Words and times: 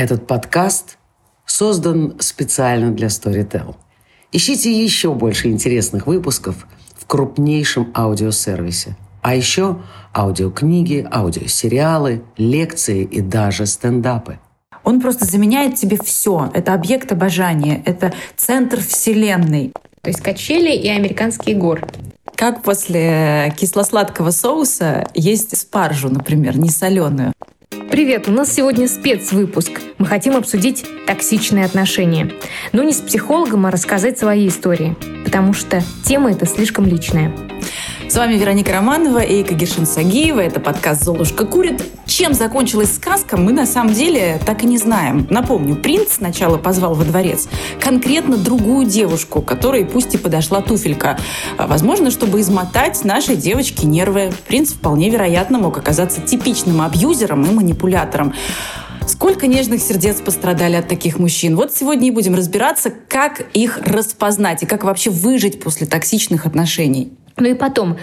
Этот 0.00 0.26
подкаст 0.26 0.96
создан 1.44 2.16
специально 2.20 2.90
для 2.90 3.08
Storytel. 3.08 3.74
Ищите 4.32 4.72
еще 4.72 5.12
больше 5.12 5.48
интересных 5.48 6.06
выпусков 6.06 6.66
в 6.96 7.04
крупнейшем 7.04 7.92
аудиосервисе. 7.94 8.96
А 9.20 9.34
еще 9.34 9.82
аудиокниги, 10.16 11.06
аудиосериалы, 11.12 12.22
лекции 12.38 13.04
и 13.04 13.20
даже 13.20 13.66
стендапы. 13.66 14.38
Он 14.84 15.02
просто 15.02 15.26
заменяет 15.26 15.74
тебе 15.74 15.98
все. 16.02 16.50
Это 16.54 16.72
объект 16.72 17.12
обожания, 17.12 17.82
это 17.84 18.14
центр 18.38 18.80
вселенной. 18.80 19.74
То 20.00 20.08
есть 20.08 20.22
качели 20.22 20.74
и 20.74 20.88
американские 20.88 21.56
горы. 21.56 21.86
Как 22.36 22.62
после 22.62 23.54
кисло-сладкого 23.58 24.30
соуса 24.30 25.06
есть 25.12 25.54
спаржу, 25.58 26.08
например, 26.08 26.56
не 26.56 26.70
соленую. 26.70 27.34
Привет, 27.70 28.26
у 28.26 28.32
нас 28.32 28.52
сегодня 28.52 28.88
спецвыпуск. 28.88 29.80
Мы 29.98 30.06
хотим 30.06 30.34
обсудить 30.34 30.84
токсичные 31.06 31.64
отношения. 31.64 32.32
Но 32.72 32.82
не 32.82 32.92
с 32.92 32.96
психологом, 33.00 33.64
а 33.64 33.70
рассказать 33.70 34.18
свои 34.18 34.48
истории. 34.48 34.96
Потому 35.24 35.52
что 35.52 35.80
тема 36.04 36.32
эта 36.32 36.46
слишком 36.46 36.84
личная. 36.84 37.32
С 38.10 38.16
вами 38.16 38.34
Вероника 38.34 38.72
Романова 38.72 39.20
и 39.20 39.44
Кагишин 39.44 39.86
Сагиева. 39.86 40.40
Это 40.40 40.58
подкаст 40.58 41.04
«Золушка 41.04 41.46
курит». 41.46 41.80
Чем 42.06 42.34
закончилась 42.34 42.92
сказка, 42.92 43.36
мы 43.36 43.52
на 43.52 43.66
самом 43.66 43.94
деле 43.94 44.40
так 44.44 44.64
и 44.64 44.66
не 44.66 44.78
знаем. 44.78 45.28
Напомню, 45.30 45.76
принц 45.76 46.14
сначала 46.14 46.58
позвал 46.58 46.94
во 46.94 47.04
дворец 47.04 47.46
конкретно 47.78 48.36
другую 48.36 48.88
девушку, 48.88 49.42
которой 49.42 49.84
пусть 49.84 50.12
и 50.16 50.18
подошла 50.18 50.60
туфелька. 50.60 51.20
А, 51.56 51.68
возможно, 51.68 52.10
чтобы 52.10 52.40
измотать 52.40 53.04
нашей 53.04 53.36
девочке 53.36 53.86
нервы. 53.86 54.32
Принц 54.48 54.72
вполне 54.72 55.08
вероятно 55.08 55.60
мог 55.60 55.78
оказаться 55.78 56.20
типичным 56.20 56.80
абьюзером 56.80 57.44
и 57.44 57.52
манипулятором. 57.52 58.34
Сколько 59.06 59.46
нежных 59.46 59.80
сердец 59.80 60.20
пострадали 60.20 60.74
от 60.74 60.88
таких 60.88 61.20
мужчин? 61.20 61.54
Вот 61.54 61.72
сегодня 61.72 62.08
и 62.08 62.10
будем 62.10 62.34
разбираться, 62.34 62.90
как 62.90 63.40
их 63.54 63.78
распознать 63.84 64.64
и 64.64 64.66
как 64.66 64.82
вообще 64.82 65.10
выжить 65.10 65.62
после 65.62 65.86
токсичных 65.86 66.46
отношений. 66.46 67.12
Ну 67.40 67.48
и 67.48 67.54
потом, 67.54 67.96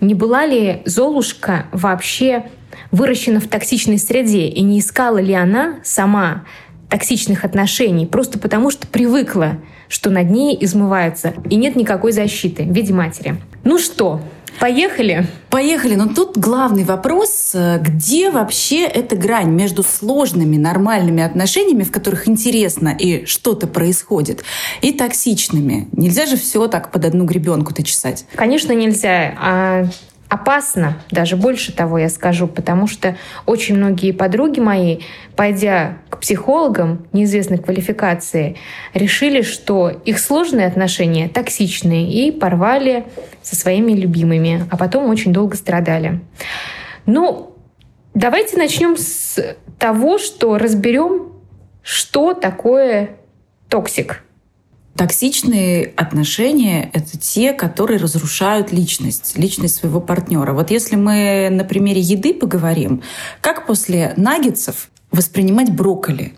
не 0.00 0.14
была 0.14 0.46
ли 0.46 0.82
Золушка 0.84 1.66
вообще 1.72 2.44
выращена 2.90 3.40
в 3.40 3.48
токсичной 3.48 3.98
среде, 3.98 4.46
и 4.46 4.60
не 4.62 4.78
искала 4.78 5.18
ли 5.18 5.32
она 5.34 5.76
сама 5.82 6.44
токсичных 6.88 7.44
отношений, 7.44 8.06
просто 8.06 8.38
потому 8.38 8.70
что 8.70 8.86
привыкла, 8.86 9.56
что 9.88 10.10
над 10.10 10.30
ней 10.30 10.56
измываются, 10.60 11.32
и 11.48 11.56
нет 11.56 11.74
никакой 11.74 12.12
защиты 12.12 12.64
в 12.64 12.72
виде 12.72 12.92
матери. 12.92 13.36
Ну 13.64 13.78
что, 13.78 14.20
Поехали? 14.60 15.26
Поехали. 15.50 15.94
Но 15.94 16.08
тут 16.08 16.38
главный 16.38 16.84
вопрос, 16.84 17.52
э, 17.54 17.78
где 17.80 18.30
вообще 18.30 18.84
эта 18.84 19.16
грань 19.16 19.50
между 19.50 19.82
сложными, 19.82 20.56
нормальными 20.56 21.22
отношениями, 21.22 21.82
в 21.82 21.92
которых 21.92 22.28
интересно 22.28 22.94
и 22.96 23.26
что-то 23.26 23.66
происходит, 23.66 24.44
и 24.80 24.92
токсичными? 24.92 25.88
Нельзя 25.92 26.26
же 26.26 26.36
все 26.36 26.68
так 26.68 26.90
под 26.90 27.04
одну 27.04 27.24
гребенку-то 27.24 27.82
чесать. 27.82 28.24
Конечно, 28.34 28.72
нельзя. 28.72 29.34
А 29.38 29.86
опасно, 30.32 30.98
даже 31.10 31.36
больше 31.36 31.72
того 31.72 31.98
я 31.98 32.08
скажу, 32.08 32.46
потому 32.46 32.86
что 32.86 33.16
очень 33.44 33.76
многие 33.76 34.12
подруги 34.12 34.60
мои, 34.60 35.00
пойдя 35.36 35.98
психологам 36.22 37.08
неизвестной 37.12 37.58
квалификации, 37.58 38.56
решили, 38.94 39.42
что 39.42 39.90
их 39.90 40.20
сложные 40.20 40.68
отношения 40.68 41.28
токсичные 41.28 42.10
и 42.10 42.30
порвали 42.30 43.04
со 43.42 43.56
своими 43.56 43.92
любимыми, 43.92 44.64
а 44.70 44.76
потом 44.76 45.10
очень 45.10 45.32
долго 45.32 45.56
страдали. 45.56 46.20
Ну, 47.06 47.56
давайте 48.14 48.56
начнем 48.56 48.96
с 48.96 49.56
того, 49.80 50.18
что 50.18 50.58
разберем, 50.58 51.32
что 51.82 52.34
такое 52.34 53.16
токсик. 53.68 54.22
Токсичные 54.96 55.92
отношения— 55.96 56.88
это 56.92 57.18
те, 57.18 57.52
которые 57.52 57.98
разрушают 57.98 58.70
личность, 58.70 59.36
личность 59.36 59.76
своего 59.76 60.00
партнера. 60.00 60.52
Вот 60.52 60.70
если 60.70 60.94
мы 60.94 61.48
на 61.50 61.64
примере 61.64 62.00
еды 62.00 62.32
поговорим, 62.32 63.02
как 63.40 63.66
после 63.66 64.12
наггетсов 64.16 64.91
воспринимать 65.12 65.70
брокколи? 65.70 66.34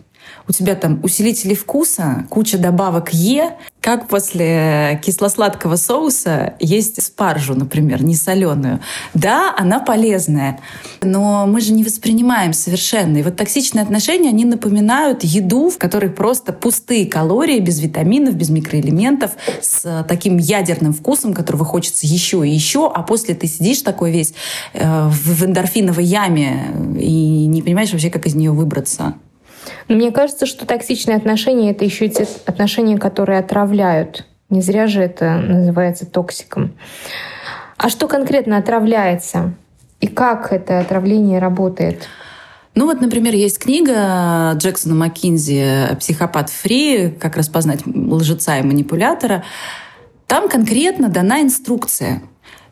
у 0.47 0.51
тебя 0.51 0.75
там 0.75 0.99
усилители 1.03 1.53
вкуса, 1.53 2.25
куча 2.29 2.57
добавок 2.57 3.13
Е, 3.13 3.57
как 3.85 4.07
после 4.07 4.99
кисло-сладкого 5.03 5.75
соуса 5.75 6.55
есть 6.59 6.99
спаржу, 7.03 7.53
например, 7.53 8.03
не 8.03 8.15
соленую. 8.15 8.79
Да, 9.13 9.53
она 9.55 9.79
полезная, 9.79 10.59
но 11.03 11.45
мы 11.45 11.61
же 11.61 11.71
не 11.71 11.83
воспринимаем 11.83 12.53
совершенно. 12.53 13.17
И 13.17 13.21
вот 13.21 13.35
токсичные 13.35 13.83
отношения, 13.83 14.29
они 14.29 14.43
напоминают 14.43 15.23
еду, 15.23 15.69
в 15.69 15.77
которой 15.77 16.09
просто 16.09 16.51
пустые 16.51 17.05
калории, 17.05 17.59
без 17.59 17.79
витаминов, 17.79 18.33
без 18.33 18.49
микроэлементов, 18.49 19.33
с 19.61 20.03
таким 20.09 20.37
ядерным 20.37 20.91
вкусом, 20.91 21.35
которого 21.35 21.63
хочется 21.63 22.07
еще 22.07 22.43
и 22.43 22.49
еще, 22.49 22.91
а 22.91 23.03
после 23.03 23.35
ты 23.35 23.45
сидишь 23.45 23.83
такой 23.83 24.09
весь 24.09 24.33
э, 24.73 25.09
в 25.09 25.45
эндорфиновой 25.45 26.05
яме 26.05 26.73
и 26.99 27.45
не 27.45 27.61
понимаешь 27.61 27.91
вообще, 27.91 28.09
как 28.09 28.25
из 28.25 28.33
нее 28.33 28.49
выбраться. 28.49 29.13
Но 29.87 29.95
мне 29.95 30.11
кажется, 30.11 30.45
что 30.45 30.65
токсичные 30.65 31.17
отношения— 31.17 31.71
это 31.71 31.85
еще 31.85 32.07
те 32.07 32.27
отношения, 32.45 32.97
которые 32.97 33.39
отравляют. 33.39 34.25
Не 34.49 34.61
зря 34.61 34.87
же 34.87 35.01
это 35.01 35.35
называется 35.37 36.05
токсиком. 36.05 36.75
А 37.77 37.89
что 37.89 38.07
конкретно 38.07 38.57
отравляется? 38.57 39.53
И 39.99 40.07
как 40.07 40.51
это 40.53 40.79
отравление 40.79 41.39
работает? 41.39 42.07
Ну 42.73 42.85
вот, 42.85 42.99
например, 42.99 43.33
есть 43.33 43.57
книга 43.59 44.51
Джексона 44.55 44.95
Маккинзи 44.95 45.95
«Психопат 45.99 46.49
Фри. 46.49 47.09
Как 47.19 47.37
распознать 47.37 47.81
лжеца 47.85 48.57
и 48.57 48.63
манипулятора». 48.63 49.43
Там 50.27 50.49
конкретно 50.49 51.07
дана 51.09 51.41
инструкция, 51.41 52.21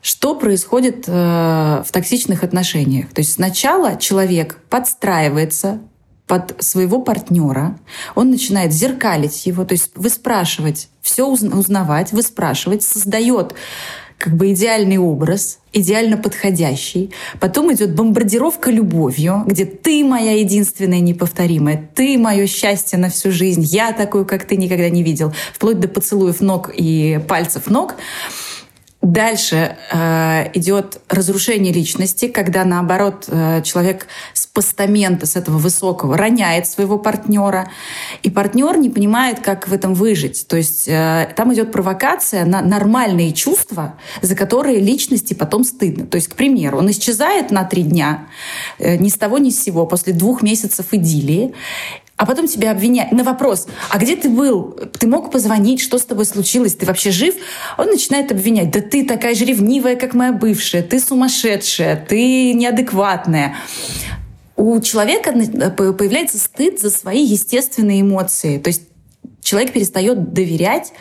что 0.02 0.34
происходит 0.34 1.04
э, 1.06 1.12
в 1.12 1.90
токсичных 1.90 2.42
отношениях. 2.42 3.08
То 3.14 3.20
есть 3.20 3.34
сначала 3.34 3.96
человек 3.96 4.58
подстраивается 4.68 5.80
под 6.26 6.62
своего 6.62 7.00
партнера, 7.00 7.78
он 8.14 8.30
начинает 8.30 8.72
зеркалить 8.72 9.46
его, 9.46 9.64
то 9.64 9.72
есть 9.72 9.90
выспрашивать, 9.94 10.88
все 11.02 11.26
узнавать, 11.26 12.12
выспрашивать, 12.12 12.82
создает 12.82 13.54
как 14.16 14.36
бы 14.36 14.52
идеальный 14.52 14.96
образ, 14.96 15.58
идеально 15.72 16.16
подходящий. 16.16 17.10
Потом 17.40 17.72
идет 17.74 17.94
бомбардировка 17.94 18.70
любовью, 18.70 19.42
где 19.46 19.66
ты 19.66 20.02
моя 20.04 20.38
единственная 20.38 21.00
неповторимая, 21.00 21.90
ты 21.94 22.16
мое 22.16 22.46
счастье 22.46 22.98
на 22.98 23.10
всю 23.10 23.30
жизнь, 23.30 23.62
я 23.62 23.92
такую, 23.92 24.24
как 24.24 24.46
ты 24.46 24.56
никогда 24.56 24.88
не 24.88 25.02
видел, 25.02 25.34
вплоть 25.52 25.80
до 25.80 25.88
поцелуев 25.88 26.40
ног 26.40 26.70
и 26.74 27.20
пальцев 27.28 27.66
ног. 27.66 27.96
Дальше 29.04 29.76
э, 29.92 30.50
идет 30.54 30.98
разрушение 31.10 31.74
личности, 31.74 32.26
когда 32.26 32.64
наоборот 32.64 33.26
э, 33.28 33.60
человек 33.62 34.06
с 34.32 34.46
постамента, 34.46 35.26
с 35.26 35.36
этого 35.36 35.58
высокого, 35.58 36.16
роняет 36.16 36.66
своего 36.66 36.98
партнера, 36.98 37.70
и 38.22 38.30
партнер 38.30 38.78
не 38.78 38.88
понимает, 38.88 39.40
как 39.40 39.68
в 39.68 39.74
этом 39.74 39.92
выжить. 39.92 40.46
То 40.48 40.56
есть 40.56 40.88
э, 40.88 41.30
там 41.36 41.52
идет 41.52 41.70
провокация 41.70 42.46
на 42.46 42.62
нормальные 42.62 43.34
чувства, 43.34 43.96
за 44.22 44.34
которые 44.34 44.80
личности 44.80 45.34
потом 45.34 45.64
стыдно. 45.64 46.06
То 46.06 46.16
есть, 46.16 46.28
к 46.28 46.34
примеру, 46.34 46.78
он 46.78 46.90
исчезает 46.90 47.50
на 47.50 47.64
три 47.64 47.82
дня, 47.82 48.28
э, 48.78 48.96
ни 48.96 49.10
с 49.10 49.18
того 49.18 49.36
ни 49.36 49.50
с 49.50 49.62
сего, 49.62 49.84
после 49.84 50.14
двух 50.14 50.40
месяцев 50.40 50.86
идиллии, 50.92 51.52
а 52.16 52.26
потом 52.26 52.46
тебя 52.46 52.70
обвиняют. 52.70 53.12
На 53.12 53.24
вопрос, 53.24 53.66
а 53.90 53.98
где 53.98 54.14
ты 54.14 54.28
был? 54.28 54.78
Ты 54.98 55.06
мог 55.06 55.32
позвонить? 55.32 55.80
Что 55.80 55.98
с 55.98 56.04
тобой 56.04 56.24
случилось? 56.26 56.74
Ты 56.74 56.86
вообще 56.86 57.10
жив? 57.10 57.34
Он 57.76 57.86
начинает 57.88 58.30
обвинять. 58.30 58.70
Да 58.70 58.80
ты 58.80 59.04
такая 59.04 59.34
же 59.34 59.44
ревнивая, 59.44 59.96
как 59.96 60.14
моя 60.14 60.32
бывшая. 60.32 60.82
Ты 60.82 61.00
сумасшедшая. 61.00 61.96
Ты 61.96 62.52
неадекватная. 62.54 63.56
У 64.56 64.80
человека 64.80 65.32
появляется 65.32 66.38
стыд 66.38 66.80
за 66.80 66.90
свои 66.90 67.24
естественные 67.24 68.02
эмоции. 68.02 68.58
То 68.58 68.68
есть 68.68 68.82
человек 69.42 69.72
перестает 69.72 70.32
доверять 70.32 70.92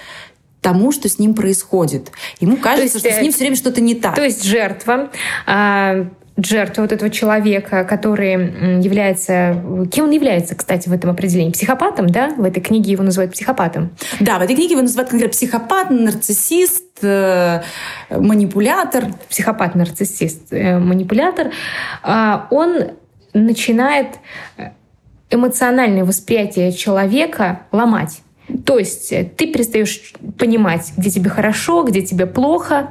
тому, 0.62 0.92
что 0.92 1.10
с 1.10 1.20
ним 1.20 1.36
происходит. 1.36 2.12
Ему 2.40 2.58
кажется, 2.58 2.98
есть, 2.98 3.00
что 3.00 3.10
с 3.12 3.22
ним 3.22 3.30
э, 3.30 3.34
все 3.34 3.40
время 3.40 3.56
что-то 3.56 3.82
не 3.82 3.94
так. 3.94 4.16
То 4.16 4.24
есть 4.24 4.44
жертва 4.44 5.12
а, 5.46 6.08
жертва 6.38 6.84
вот 6.84 6.92
этого 6.92 7.10
человека, 7.10 7.84
который 7.84 8.82
является... 8.82 9.62
Кем 9.92 10.06
он 10.06 10.12
является, 10.12 10.56
кстати, 10.56 10.90
в 10.90 10.94
этом 10.94 11.12
определении? 11.12 11.52
Психопатом, 11.52 12.10
да? 12.10 12.30
В 12.30 12.44
этой 12.44 12.62
книге 12.62 12.92
его 12.92 13.04
называют 13.04 13.34
психопатом. 13.34 13.92
Да, 14.20 14.40
в 14.40 14.42
этой 14.42 14.56
книге 14.56 14.74
его 14.74 14.82
называют 14.82 15.10
конкретно 15.10 15.34
психопат, 15.34 15.90
нарциссист, 15.92 17.04
э, 17.04 17.62
манипулятор. 18.10 19.06
Психопат, 19.30 19.76
нарциссист, 19.76 20.52
э, 20.52 20.80
манипулятор. 20.80 21.52
Э, 22.04 22.40
он 22.50 22.92
начинает 23.34 24.08
эмоциональное 25.30 26.06
восприятие 26.06 26.72
человека 26.72 27.62
ломать. 27.72 28.22
То 28.66 28.78
есть 28.78 29.10
ты 29.10 29.48
перестаешь 29.48 30.14
понимать, 30.38 30.94
где 30.98 31.10
тебе 31.10 31.30
хорошо, 31.30 31.84
где 31.84 32.02
тебе 32.02 32.26
плохо, 32.26 32.90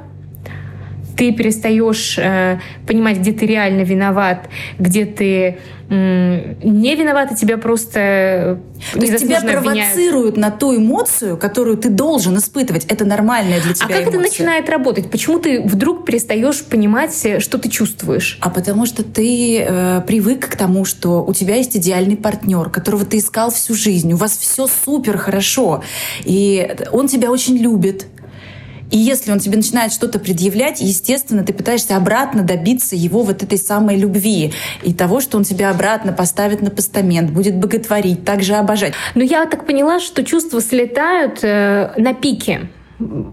ты 1.15 1.31
перестаешь 1.31 2.17
э, 2.17 2.59
понимать, 2.87 3.19
где 3.19 3.31
ты 3.33 3.45
реально 3.45 3.81
виноват, 3.81 4.49
где 4.79 5.05
ты 5.05 5.57
не 5.89 6.95
виновата, 6.95 7.35
тебя 7.35 7.57
просто 7.57 7.99
э, 7.99 8.57
То 8.93 8.99
есть 8.99 9.19
тебя 9.19 9.41
провоцируют 9.41 10.37
на 10.37 10.49
ту 10.49 10.75
эмоцию, 10.75 11.37
которую 11.37 11.77
ты 11.77 11.89
должен 11.89 12.37
испытывать. 12.37 12.85
Это 12.85 13.05
нормальная 13.05 13.61
для 13.61 13.73
тебя 13.73 13.85
А 13.85 13.89
как 13.89 14.03
эмоция. 14.03 14.09
это 14.09 14.19
начинает 14.19 14.69
работать? 14.69 15.11
Почему 15.11 15.39
ты 15.39 15.61
вдруг 15.61 16.05
перестаешь 16.05 16.63
понимать, 16.63 17.25
э, 17.25 17.39
что 17.39 17.57
ты 17.57 17.69
чувствуешь? 17.69 18.37
А 18.41 18.49
потому 18.49 18.85
что 18.85 19.03
ты 19.03 19.59
э, 19.59 20.01
привык 20.07 20.49
к 20.49 20.55
тому, 20.55 20.85
что 20.85 21.23
у 21.23 21.33
тебя 21.33 21.57
есть 21.57 21.75
идеальный 21.77 22.17
партнер, 22.17 22.69
которого 22.69 23.05
ты 23.05 23.17
искал 23.17 23.51
всю 23.51 23.75
жизнь. 23.75 24.13
У 24.13 24.17
вас 24.17 24.37
все 24.37 24.67
супер 24.67 25.17
хорошо. 25.17 25.83
И 26.23 26.75
он 26.91 27.07
тебя 27.07 27.29
очень 27.29 27.57
любит. 27.57 28.07
И 28.93 28.97
если 28.97 29.31
он 29.31 29.39
тебе 29.39 29.57
начинает 29.57 29.91
что-то 29.91 30.19
предъявлять, 30.19 30.79
естественно, 30.79 31.43
ты 31.43 31.51
пытаешься 31.51 31.97
обратно 31.97 32.43
добиться 32.43 32.95
его 32.95 33.23
вот 33.23 33.41
этой 33.41 33.57
самой 33.57 33.97
любви 33.97 34.53
и 34.83 34.93
того, 34.93 35.19
что 35.19 35.37
он 35.39 35.43
тебя 35.43 35.71
обратно 35.71 36.13
поставит 36.13 36.61
на 36.61 36.69
постамент, 36.69 37.31
будет 37.31 37.55
боготворить, 37.55 38.23
также 38.23 38.53
обожать. 38.53 38.93
Но 39.15 39.23
я 39.23 39.47
так 39.47 39.65
поняла, 39.65 39.99
что 39.99 40.23
чувства 40.23 40.61
слетают 40.61 41.39
э, 41.41 41.91
на 41.97 42.13
пике 42.13 42.69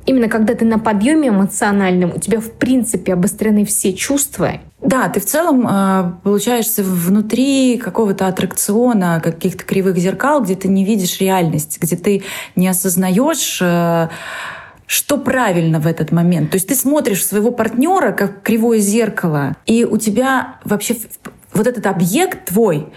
именно 0.07 0.29
когда 0.29 0.55
ты 0.55 0.65
на 0.65 0.79
подъеме 0.79 1.29
эмоциональном, 1.29 2.13
у 2.17 2.19
тебя 2.19 2.41
в 2.41 2.51
принципе 2.53 3.13
обострены 3.13 3.65
все 3.65 3.93
чувства. 3.93 4.55
Да, 4.83 5.09
ты 5.11 5.21
в 5.21 5.27
целом 5.27 5.67
э, 5.69 6.13
получаешься 6.25 6.83
внутри 6.83 7.77
какого-то 7.77 8.27
аттракциона, 8.27 9.21
каких-то 9.23 9.65
кривых 9.65 9.99
зеркал, 9.99 10.43
где 10.43 10.57
ты 10.57 10.69
не 10.69 10.85
видишь 10.85 11.21
реальность, 11.21 11.79
где 11.81 11.97
ты 11.97 12.25
не 12.57 12.67
осознаешь 12.67 13.61
э, 13.61 14.09
что 14.91 15.19
правильно 15.19 15.79
в 15.79 15.87
этот 15.87 16.11
момент. 16.11 16.51
То 16.51 16.57
есть 16.57 16.67
ты 16.67 16.75
смотришь 16.75 17.25
своего 17.25 17.53
партнера 17.53 18.11
как 18.11 18.43
кривое 18.43 18.81
зеркало, 18.81 19.57
и 19.65 19.85
у 19.85 19.99
тебя 19.99 20.57
вообще 20.65 20.97
вот 21.55 21.69
этот 21.69 21.87
объект 21.87 22.47
твой, 22.47 22.89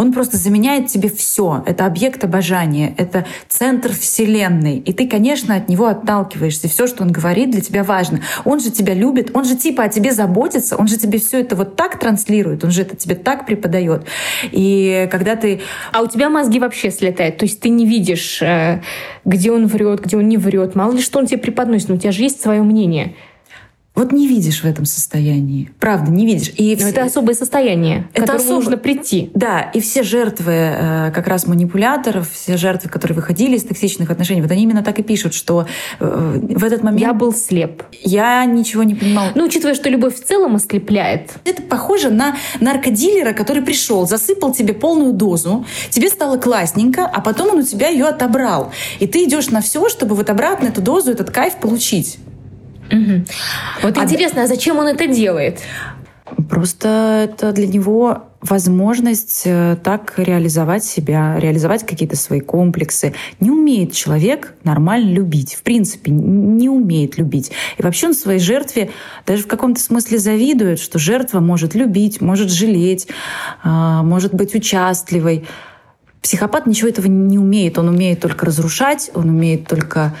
он 0.00 0.14
просто 0.14 0.38
заменяет 0.38 0.86
тебе 0.86 1.10
все. 1.10 1.62
Это 1.66 1.84
объект 1.84 2.24
обожания, 2.24 2.94
это 2.96 3.26
центр 3.48 3.92
вселенной. 3.92 4.78
И 4.78 4.94
ты, 4.94 5.06
конечно, 5.06 5.54
от 5.54 5.68
него 5.68 5.88
отталкиваешься. 5.88 6.70
Все, 6.70 6.86
что 6.86 7.02
он 7.02 7.12
говорит, 7.12 7.50
для 7.50 7.60
тебя 7.60 7.84
важно. 7.84 8.22
Он 8.46 8.60
же 8.60 8.70
тебя 8.70 8.94
любит, 8.94 9.30
он 9.34 9.44
же 9.44 9.56
типа 9.56 9.84
о 9.84 9.88
тебе 9.90 10.12
заботится, 10.12 10.78
он 10.78 10.88
же 10.88 10.96
тебе 10.96 11.18
все 11.18 11.40
это 11.40 11.54
вот 11.54 11.76
так 11.76 11.98
транслирует, 11.98 12.64
он 12.64 12.70
же 12.70 12.80
это 12.80 12.96
тебе 12.96 13.14
так 13.14 13.44
преподает. 13.44 14.06
И 14.52 15.06
когда 15.12 15.36
ты... 15.36 15.60
А 15.92 16.00
у 16.00 16.06
тебя 16.06 16.30
мозги 16.30 16.58
вообще 16.58 16.90
слетают. 16.90 17.36
То 17.36 17.44
есть 17.44 17.60
ты 17.60 17.68
не 17.68 17.84
видишь, 17.84 18.40
э, 18.40 18.80
где 19.26 19.52
он 19.52 19.66
врет, 19.66 20.00
где 20.00 20.16
он 20.16 20.28
не 20.30 20.38
врет. 20.38 20.74
Мало 20.74 20.92
ли 20.92 21.02
что 21.02 21.18
он 21.18 21.26
тебе 21.26 21.36
преподносит, 21.36 21.90
но 21.90 21.96
у 21.96 21.98
тебя 21.98 22.12
же 22.12 22.22
есть 22.22 22.40
свое 22.40 22.62
мнение. 22.62 23.16
Вот 24.00 24.12
не 24.12 24.26
видишь 24.26 24.62
в 24.62 24.64
этом 24.64 24.86
состоянии. 24.86 25.70
Правда, 25.78 26.10
не 26.10 26.24
видишь. 26.24 26.50
И 26.56 26.70
Но 26.70 26.76
все... 26.78 26.88
это 26.88 27.04
особое 27.04 27.34
состояние, 27.34 28.08
к 28.14 28.16
это 28.16 28.20
которому 28.22 28.42
особо... 28.44 28.54
нужно 28.54 28.76
прийти. 28.78 29.30
Да, 29.34 29.60
и 29.60 29.80
все 29.80 30.02
жертвы 30.02 30.52
э, 30.54 31.12
как 31.14 31.26
раз 31.26 31.46
манипуляторов, 31.46 32.30
все 32.32 32.56
жертвы, 32.56 32.88
которые 32.88 33.14
выходили 33.14 33.56
из 33.56 33.64
токсичных 33.64 34.10
отношений, 34.10 34.40
вот 34.40 34.50
они 34.52 34.62
именно 34.62 34.82
так 34.82 34.98
и 35.00 35.02
пишут, 35.02 35.34
что 35.34 35.66
э, 35.98 36.40
в 36.40 36.64
этот 36.64 36.82
момент... 36.82 37.02
Я 37.02 37.12
был 37.12 37.34
слеп. 37.34 37.82
Я 38.02 38.42
ничего 38.46 38.84
не 38.84 38.94
понимала. 38.94 39.32
Ну, 39.34 39.44
учитывая, 39.44 39.74
что 39.74 39.90
любовь 39.90 40.14
в 40.14 40.24
целом 40.24 40.56
ослепляет. 40.56 41.32
Это 41.44 41.60
похоже 41.60 42.08
на 42.08 42.36
наркодилера, 42.58 43.34
который 43.34 43.62
пришел, 43.62 44.06
засыпал 44.06 44.54
тебе 44.54 44.72
полную 44.72 45.12
дозу, 45.12 45.66
тебе 45.90 46.08
стало 46.08 46.38
классненько, 46.38 47.04
а 47.04 47.20
потом 47.20 47.50
он 47.50 47.58
у 47.58 47.62
тебя 47.64 47.88
ее 47.88 48.06
отобрал. 48.06 48.72
И 48.98 49.06
ты 49.06 49.24
идешь 49.24 49.50
на 49.50 49.60
все, 49.60 49.90
чтобы 49.90 50.14
вот 50.14 50.30
обратно 50.30 50.68
эту 50.68 50.80
дозу, 50.80 51.10
этот 51.10 51.30
кайф 51.30 51.56
получить. 51.56 52.18
Угу. 52.90 53.24
Вот 53.82 53.98
а 53.98 54.04
интересно, 54.04 54.42
а 54.42 54.46
зачем 54.46 54.78
он 54.78 54.88
это 54.88 55.06
делает? 55.06 55.60
Просто 56.48 57.28
это 57.30 57.52
для 57.52 57.66
него 57.66 58.24
возможность 58.40 59.42
э, 59.44 59.76
так 59.82 60.14
реализовать 60.16 60.84
себя, 60.84 61.38
реализовать 61.38 61.84
какие-то 61.84 62.16
свои 62.16 62.40
комплексы. 62.40 63.14
Не 63.38 63.50
умеет 63.50 63.92
человек 63.92 64.54
нормально 64.64 65.10
любить. 65.10 65.54
В 65.54 65.62
принципе, 65.62 66.10
не 66.10 66.68
умеет 66.68 67.18
любить. 67.18 67.52
И 67.76 67.82
вообще 67.82 68.08
он 68.08 68.14
своей 68.14 68.40
жертве 68.40 68.90
даже 69.26 69.42
в 69.42 69.46
каком-то 69.46 69.80
смысле 69.80 70.18
завидует, 70.18 70.78
что 70.78 70.98
жертва 70.98 71.40
может 71.40 71.74
любить, 71.74 72.20
может 72.20 72.50
жалеть, 72.50 73.08
а, 73.62 74.02
может 74.02 74.32
быть 74.32 74.54
участливой. 74.54 75.46
Психопат 76.22 76.66
ничего 76.66 76.88
этого 76.88 77.06
не 77.06 77.38
умеет. 77.38 77.78
Он 77.78 77.88
умеет 77.88 78.20
только 78.20 78.46
разрушать, 78.46 79.10
он 79.14 79.28
умеет 79.28 79.66
только 79.66 80.14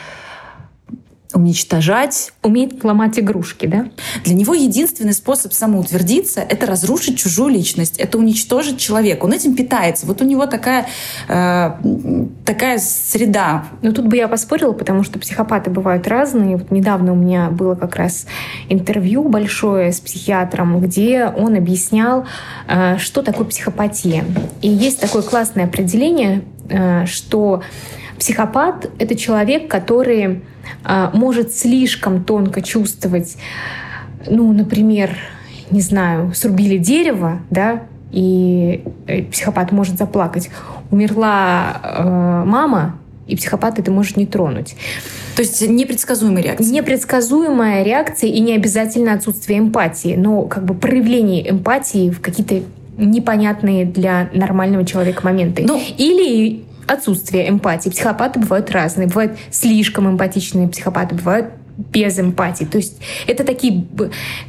уничтожать. 1.34 2.32
Умеет 2.42 2.82
ломать 2.84 3.18
игрушки, 3.18 3.66
да? 3.66 3.86
Для 4.24 4.34
него 4.34 4.54
единственный 4.54 5.12
способ 5.12 5.52
самоутвердиться— 5.52 6.40
это 6.48 6.66
разрушить 6.66 7.18
чужую 7.18 7.50
личность, 7.50 7.98
это 7.98 8.18
уничтожить 8.18 8.78
человека. 8.78 9.24
Он 9.24 9.32
этим 9.32 9.54
питается. 9.54 10.06
Вот 10.06 10.20
у 10.22 10.24
него 10.24 10.46
такая, 10.46 10.86
э, 11.28 11.72
такая 12.44 12.78
среда. 12.78 13.66
Ну 13.82 13.92
тут 13.92 14.06
бы 14.06 14.16
я 14.16 14.28
поспорила, 14.28 14.72
потому 14.72 15.02
что 15.02 15.18
психопаты 15.18 15.70
бывают 15.70 16.06
разные. 16.08 16.56
Вот 16.56 16.70
недавно 16.70 17.12
у 17.12 17.16
меня 17.16 17.50
было 17.50 17.74
как 17.74 17.96
раз 17.96 18.26
интервью 18.68 19.28
большое 19.28 19.92
с 19.92 20.00
психиатром, 20.00 20.80
где 20.80 21.26
он 21.26 21.54
объяснял, 21.56 22.26
э, 22.68 22.98
что 22.98 23.22
такое 23.22 23.46
психопатия. 23.46 24.24
И 24.62 24.68
есть 24.68 25.00
такое 25.00 25.22
классное 25.22 25.64
определение, 25.64 26.42
э, 26.68 27.06
что 27.06 27.62
психопат— 28.18 28.90
это 28.98 29.16
человек, 29.16 29.68
который 29.68 30.42
может 31.12 31.54
слишком 31.54 32.24
тонко 32.24 32.62
чувствовать, 32.62 33.36
ну, 34.26 34.52
например, 34.52 35.16
не 35.70 35.80
знаю, 35.80 36.32
срубили 36.34 36.78
дерево, 36.78 37.40
да, 37.50 37.82
и 38.12 38.82
э, 39.06 39.22
психопат 39.24 39.72
может 39.72 39.96
заплакать. 39.96 40.50
Умерла 40.90 41.80
э, 41.82 42.44
мама, 42.46 42.98
и 43.26 43.36
психопат 43.36 43.78
это 43.78 43.90
может 43.90 44.16
не 44.16 44.26
тронуть. 44.26 44.74
То 45.36 45.42
есть 45.42 45.66
непредсказуемая 45.68 46.42
реакция? 46.42 46.72
Непредсказуемая 46.72 47.84
реакция 47.84 48.30
и 48.30 48.40
не 48.40 48.54
обязательно 48.54 49.12
отсутствие 49.12 49.60
эмпатии, 49.60 50.16
но 50.16 50.42
как 50.42 50.64
бы 50.64 50.74
проявление 50.74 51.48
эмпатии 51.48 52.10
в 52.10 52.20
какие-то 52.20 52.62
непонятные 52.98 53.84
для 53.84 54.28
нормального 54.34 54.84
человека 54.84 55.24
моменты. 55.24 55.62
Ну, 55.66 55.80
Или 55.96 56.64
отсутствие 56.90 57.48
эмпатии. 57.48 57.90
Психопаты 57.90 58.40
бывают 58.40 58.70
разные. 58.70 59.08
Бывают 59.08 59.38
слишком 59.50 60.10
эмпатичные 60.10 60.68
психопаты, 60.68 61.14
бывают 61.14 61.46
без 61.92 62.18
эмпатии. 62.18 62.64
То 62.64 62.76
есть 62.76 62.98
это 63.26 63.44
такие 63.44 63.86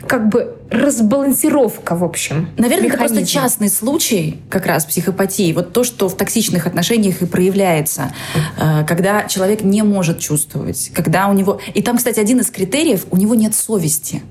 как 0.08 0.30
бы 0.30 0.58
разбалансировка, 0.70 1.96
в 1.96 2.04
общем. 2.04 2.50
Наверное, 2.58 2.86
механизм. 2.86 3.14
это 3.14 3.14
просто 3.14 3.26
частный 3.26 3.70
случай 3.70 4.42
как 4.50 4.66
раз 4.66 4.86
психопатии. 4.86 5.54
Вот 5.54 5.74
то, 5.74 5.84
что 5.84 6.10
в 6.10 6.18
токсичных 6.18 6.68
отношениях 6.68 7.22
и 7.22 7.26
проявляется, 7.26 8.14
э, 8.58 8.83
когда 8.86 9.24
человек 9.28 9.64
не 9.64 9.81
может 9.83 10.19
чувствовать, 10.19 10.92
когда 10.94 11.28
у 11.28 11.33
него... 11.33 11.60
И 11.74 11.81
там, 11.81 11.98
кстати, 11.98 12.19
один 12.19 12.40
из 12.40 12.50
критериев, 12.50 13.06
у 13.12 13.18
него 13.18 13.36
нет 13.36 13.56
совести. 13.56 14.21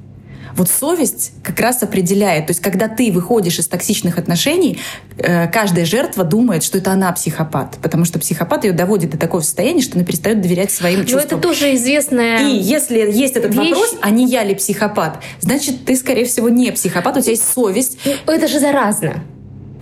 Вот 0.54 0.68
совесть 0.68 1.32
как 1.42 1.58
раз 1.60 1.82
определяет. 1.82 2.46
То 2.46 2.50
есть, 2.52 2.60
когда 2.60 2.88
ты 2.88 3.10
выходишь 3.12 3.58
из 3.58 3.68
токсичных 3.68 4.18
отношений, 4.18 4.78
э, 5.18 5.48
каждая 5.48 5.84
жертва 5.84 6.24
думает, 6.24 6.62
что 6.62 6.78
это 6.78 6.92
она 6.92 7.12
психопат. 7.12 7.78
Потому 7.82 8.04
что 8.04 8.18
психопат 8.18 8.64
ее 8.64 8.72
доводит 8.72 9.10
до 9.10 9.18
такого 9.18 9.40
состояния, 9.40 9.82
что 9.82 9.96
она 9.96 10.04
перестает 10.04 10.40
доверять 10.40 10.70
своим 10.70 11.00
чувствам. 11.00 11.20
Но 11.30 11.38
это 11.38 11.48
тоже 11.48 11.74
известная 11.74 12.48
И 12.48 12.56
если 12.56 12.98
есть 12.98 13.36
этот 13.36 13.54
вещь... 13.54 13.70
вопрос, 13.70 13.96
а 14.00 14.10
не 14.10 14.26
я 14.26 14.44
ли 14.44 14.54
психопат, 14.54 15.22
значит, 15.40 15.84
ты, 15.84 15.96
скорее 15.96 16.24
всего, 16.24 16.48
не 16.48 16.70
психопат, 16.72 17.16
у 17.16 17.20
тебя 17.20 17.32
есть 17.32 17.52
совесть. 17.52 17.98
Ну, 18.04 18.32
это 18.32 18.48
же 18.48 18.60
заразно. 18.60 19.22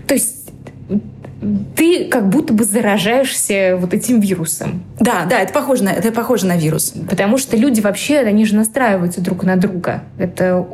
То 0.07 0.15
есть 0.15 0.38
ты 1.77 2.07
как 2.07 2.29
будто 2.29 2.53
бы 2.53 2.65
заражаешься 2.65 3.77
вот 3.79 3.95
этим 3.95 4.21
вирусом. 4.21 4.83
Да, 4.99 5.25
да, 5.25 5.41
это 5.41 5.53
похоже 5.53 5.85
на, 5.85 5.91
это 5.91 6.11
похоже 6.11 6.47
на 6.47 6.57
вирус. 6.57 6.93
Потому 7.09 7.39
что 7.39 7.57
люди 7.57 7.81
вообще, 7.81 8.19
они 8.19 8.45
же 8.45 8.57
настраиваются 8.57 9.21
друг 9.21 9.45
на 9.45 9.57
друга. 9.57 10.03
Это 10.19 10.67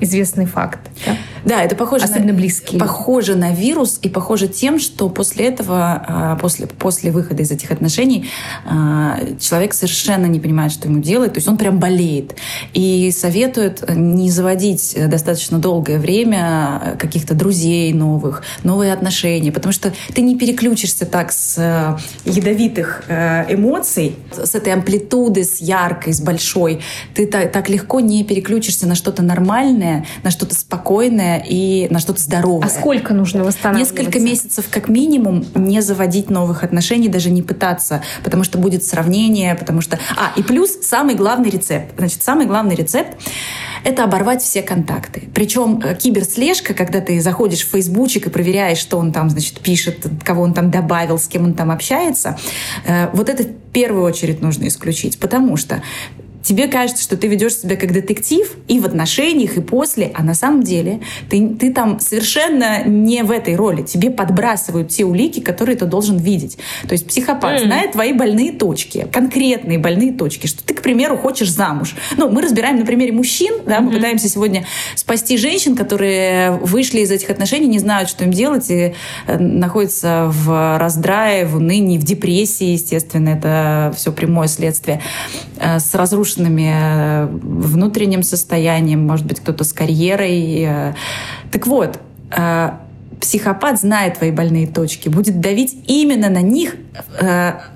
известный 0.00 0.46
факт. 0.46 0.80
Да? 1.04 1.16
Да, 1.46 1.62
это 1.62 1.76
похоже 1.76 2.06
Особенно 2.06 2.32
на, 2.32 2.38
близкие. 2.38 2.80
Похоже 2.80 3.36
на 3.36 3.52
вирус 3.52 4.00
и 4.02 4.08
похоже 4.08 4.48
тем, 4.48 4.80
что 4.80 5.08
после 5.08 5.46
этого, 5.46 6.04
а, 6.06 6.36
после, 6.36 6.66
после 6.66 7.12
выхода 7.12 7.44
из 7.44 7.52
этих 7.52 7.70
отношений, 7.70 8.28
а, 8.68 9.20
человек 9.38 9.72
совершенно 9.72 10.26
не 10.26 10.40
понимает, 10.40 10.72
что 10.72 10.88
ему 10.88 11.00
делать. 11.00 11.34
То 11.34 11.38
есть 11.38 11.46
он 11.46 11.56
прям 11.56 11.78
болеет. 11.78 12.34
И 12.74 13.12
советует 13.12 13.88
не 13.94 14.28
заводить 14.28 14.98
достаточно 15.08 15.60
долгое 15.60 16.00
время 16.00 16.96
каких-то 16.98 17.34
друзей 17.34 17.92
новых, 17.92 18.42
новые 18.64 18.92
отношения, 18.92 19.52
потому 19.52 19.72
что 19.72 19.92
ты 20.12 20.22
не 20.22 20.36
переключишься 20.36 21.06
так 21.06 21.30
с 21.30 21.54
э, 21.58 21.96
ядовитых 22.28 23.04
эмоций, 23.08 24.16
с 24.32 24.56
этой 24.56 24.72
амплитуды, 24.72 25.44
с 25.44 25.60
яркой, 25.60 26.12
с 26.12 26.20
большой. 26.20 26.80
Ты 27.14 27.28
так, 27.28 27.52
так 27.52 27.68
легко 27.68 28.00
не 28.00 28.24
переключишься 28.24 28.88
на 28.88 28.96
что-то 28.96 29.22
нормальное, 29.22 30.06
на 30.24 30.30
что-то 30.30 30.56
спокойное, 30.56 31.35
и 31.36 31.88
на 31.90 31.98
что-то 31.98 32.20
здоровое. 32.20 32.66
А 32.66 32.68
сколько 32.70 33.14
нужно 33.14 33.44
восстанавливаться? 33.44 33.94
Несколько 33.94 34.20
месяцев 34.20 34.66
как 34.70 34.88
минимум 34.88 35.44
не 35.54 35.80
заводить 35.80 36.30
новых 36.30 36.64
отношений, 36.64 37.08
даже 37.08 37.30
не 37.30 37.42
пытаться, 37.42 38.02
потому 38.24 38.44
что 38.44 38.58
будет 38.58 38.84
сравнение, 38.84 39.54
потому 39.54 39.80
что... 39.80 39.98
А, 40.16 40.32
и 40.36 40.42
плюс 40.42 40.78
самый 40.82 41.14
главный 41.14 41.50
рецепт. 41.50 41.94
Значит, 41.96 42.22
самый 42.22 42.46
главный 42.46 42.74
рецепт— 42.74 43.16
это 43.84 44.04
оборвать 44.04 44.42
все 44.42 44.62
контакты. 44.62 45.28
Причем 45.34 45.80
э, 45.82 45.94
киберслежка, 45.94 46.74
когда 46.74 47.00
ты 47.00 47.20
заходишь 47.20 47.64
в 47.64 47.70
фейсбучик 47.70 48.26
и 48.26 48.30
проверяешь, 48.30 48.78
что 48.78 48.98
он 48.98 49.12
там, 49.12 49.30
значит, 49.30 49.60
пишет, 49.60 50.06
кого 50.24 50.42
он 50.42 50.54
там 50.54 50.70
добавил, 50.70 51.18
с 51.18 51.28
кем 51.28 51.44
он 51.44 51.54
там 51.54 51.70
общается, 51.70 52.38
э, 52.86 53.08
вот 53.12 53.28
это 53.28 53.44
в 53.44 53.72
первую 53.72 54.04
очередь 54.04 54.40
нужно 54.40 54.66
исключить, 54.68 55.18
потому 55.18 55.56
что 55.56 55.82
тебе 56.46 56.68
кажется, 56.68 57.02
что 57.02 57.16
ты 57.16 57.26
ведешь 57.26 57.56
себя 57.56 57.74
как 57.74 57.92
детектив 57.92 58.56
и 58.68 58.78
в 58.78 58.86
отношениях, 58.86 59.56
и 59.56 59.60
после, 59.60 60.12
а 60.14 60.22
на 60.22 60.34
самом 60.34 60.62
деле 60.62 61.00
ты, 61.28 61.48
ты 61.48 61.72
там 61.72 61.98
совершенно 61.98 62.84
не 62.84 63.24
в 63.24 63.32
этой 63.32 63.56
роли. 63.56 63.82
Тебе 63.82 64.10
подбрасывают 64.10 64.88
те 64.88 65.04
улики, 65.04 65.40
которые 65.40 65.76
ты 65.76 65.86
должен 65.86 66.18
видеть. 66.18 66.56
То 66.86 66.92
есть 66.92 67.08
психопат 67.08 67.60
mm. 67.60 67.64
знает 67.64 67.92
твои 67.92 68.12
больные 68.12 68.52
точки, 68.52 69.08
конкретные 69.10 69.78
больные 69.78 70.12
точки, 70.12 70.46
что 70.46 70.64
ты, 70.64 70.72
к 70.72 70.82
примеру, 70.82 71.18
хочешь 71.18 71.50
замуж. 71.50 71.96
Ну, 72.16 72.30
мы 72.30 72.42
разбираем 72.42 72.78
на 72.78 72.86
примере 72.86 73.10
мужчин, 73.10 73.54
да, 73.66 73.80
мы 73.80 73.90
mm-hmm. 73.90 73.94
пытаемся 73.96 74.28
сегодня 74.28 74.64
спасти 74.94 75.36
женщин, 75.36 75.74
которые 75.74 76.52
вышли 76.52 77.00
из 77.00 77.10
этих 77.10 77.28
отношений, 77.28 77.66
не 77.66 77.80
знают, 77.80 78.08
что 78.08 78.22
им 78.22 78.30
делать, 78.30 78.70
и 78.70 78.94
э, 79.26 79.38
находятся 79.38 80.30
в 80.30 80.78
раздрае, 80.78 81.44
в 81.44 81.56
унынии, 81.56 81.98
в 81.98 82.04
депрессии, 82.04 82.66
естественно, 82.66 83.30
это 83.30 83.92
все 83.96 84.12
прямое 84.12 84.46
следствие, 84.46 85.02
э, 85.58 85.80
с 85.80 85.92
разрушенным 85.94 86.35
разрушенными 86.36 86.70
э, 86.72 87.26
внутренним 87.26 88.22
состоянием, 88.22 89.06
может 89.06 89.26
быть, 89.26 89.40
кто-то 89.40 89.64
с 89.64 89.72
карьерой. 89.72 90.62
Э. 90.62 90.94
Так 91.50 91.66
вот, 91.66 91.98
э, 92.30 92.70
психопат 93.20 93.80
знает 93.80 94.18
твои 94.18 94.30
больные 94.30 94.66
точки, 94.66 95.08
будет 95.08 95.40
давить 95.40 95.76
именно 95.86 96.28
на 96.28 96.42
них, 96.42 96.76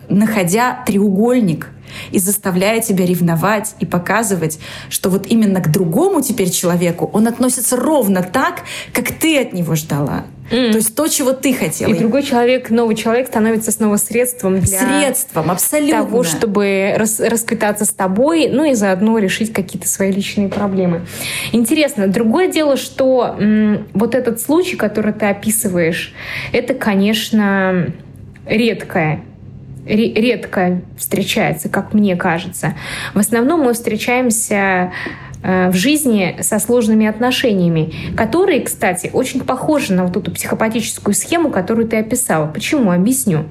находя 0.09 0.83
треугольник 0.87 1.69
и 2.13 2.19
заставляя 2.19 2.81
тебя 2.81 3.07
ревновать 3.07 3.75
и 3.81 3.87
показывать, 3.87 4.59
что 4.89 5.11
вот 5.11 5.27
именно 5.27 5.61
к 5.61 5.71
другому 5.71 6.23
теперь 6.23 6.51
человеку 6.51 7.11
он 7.13 7.27
относится 7.27 7.77
ровно 7.77 8.23
так, 8.23 8.63
как 8.93 9.13
ты 9.13 9.41
от 9.41 9.53
него 9.53 9.75
ждала. 9.75 10.25
Mm. 10.51 10.73
То 10.73 10.79
есть 10.79 10.97
то, 10.97 11.07
чего 11.07 11.33
ты 11.33 11.55
хотела. 11.55 11.91
И 11.91 11.97
другой 11.97 12.25
человек, 12.25 12.71
новый 12.71 12.97
человек 12.97 13.29
становится 13.29 13.71
снова 13.71 13.97
средством 13.99 14.59
для 14.59 14.81
средством, 14.81 15.49
абсолютно. 15.49 15.99
того, 15.99 16.25
чтобы 16.25 16.95
рас, 16.97 17.21
расквитаться 17.21 17.85
с 17.85 17.91
тобой, 17.91 18.49
ну 18.49 18.65
и 18.65 18.75
заодно 18.75 19.19
решить 19.19 19.53
какие-то 19.53 19.87
свои 19.89 20.11
личные 20.11 20.49
проблемы. 20.49 21.07
Интересно. 21.53 22.07
Другое 22.07 22.49
дело, 22.49 22.77
что 22.77 23.37
м, 23.39 23.89
вот 23.95 24.15
этот 24.15 24.41
случай, 24.41 24.77
который 24.77 25.13
ты 25.13 25.27
описываешь, 25.27 26.13
это, 26.53 26.75
конечно, 26.75 27.87
редкое 28.47 29.23
редко 29.87 30.83
встречается, 30.97 31.69
как 31.69 31.95
мне 31.95 32.15
кажется. 32.15 32.75
В 33.15 33.19
основном 33.19 33.63
мы 33.63 33.73
встречаемся 33.73 34.93
в 35.43 35.73
жизни 35.73 36.37
со 36.41 36.59
сложными 36.59 37.07
отношениями, 37.07 37.93
которые, 38.17 38.61
кстати, 38.61 39.11
очень 39.13 39.41
похожи 39.41 39.93
на 39.93 40.05
вот 40.05 40.17
эту 40.17 40.31
психопатическую 40.31 41.15
схему, 41.15 41.51
которую 41.51 41.89
ты 41.89 41.97
описала. 41.97 42.47
Почему? 42.47 42.91
Объясню. 42.91 43.47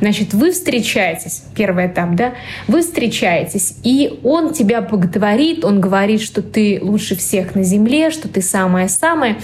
Значит, 0.00 0.34
вы 0.34 0.50
встречаетесь, 0.50 1.44
первый 1.54 1.86
этап, 1.86 2.14
да, 2.14 2.34
вы 2.66 2.82
встречаетесь, 2.82 3.76
и 3.84 4.20
он 4.24 4.52
тебя 4.52 4.80
боготворит, 4.80 5.64
он 5.64 5.80
говорит, 5.80 6.20
что 6.20 6.42
ты 6.42 6.80
лучше 6.82 7.16
всех 7.16 7.54
на 7.54 7.62
земле, 7.62 8.10
что 8.10 8.28
ты 8.28 8.42
самая-самая. 8.42 9.36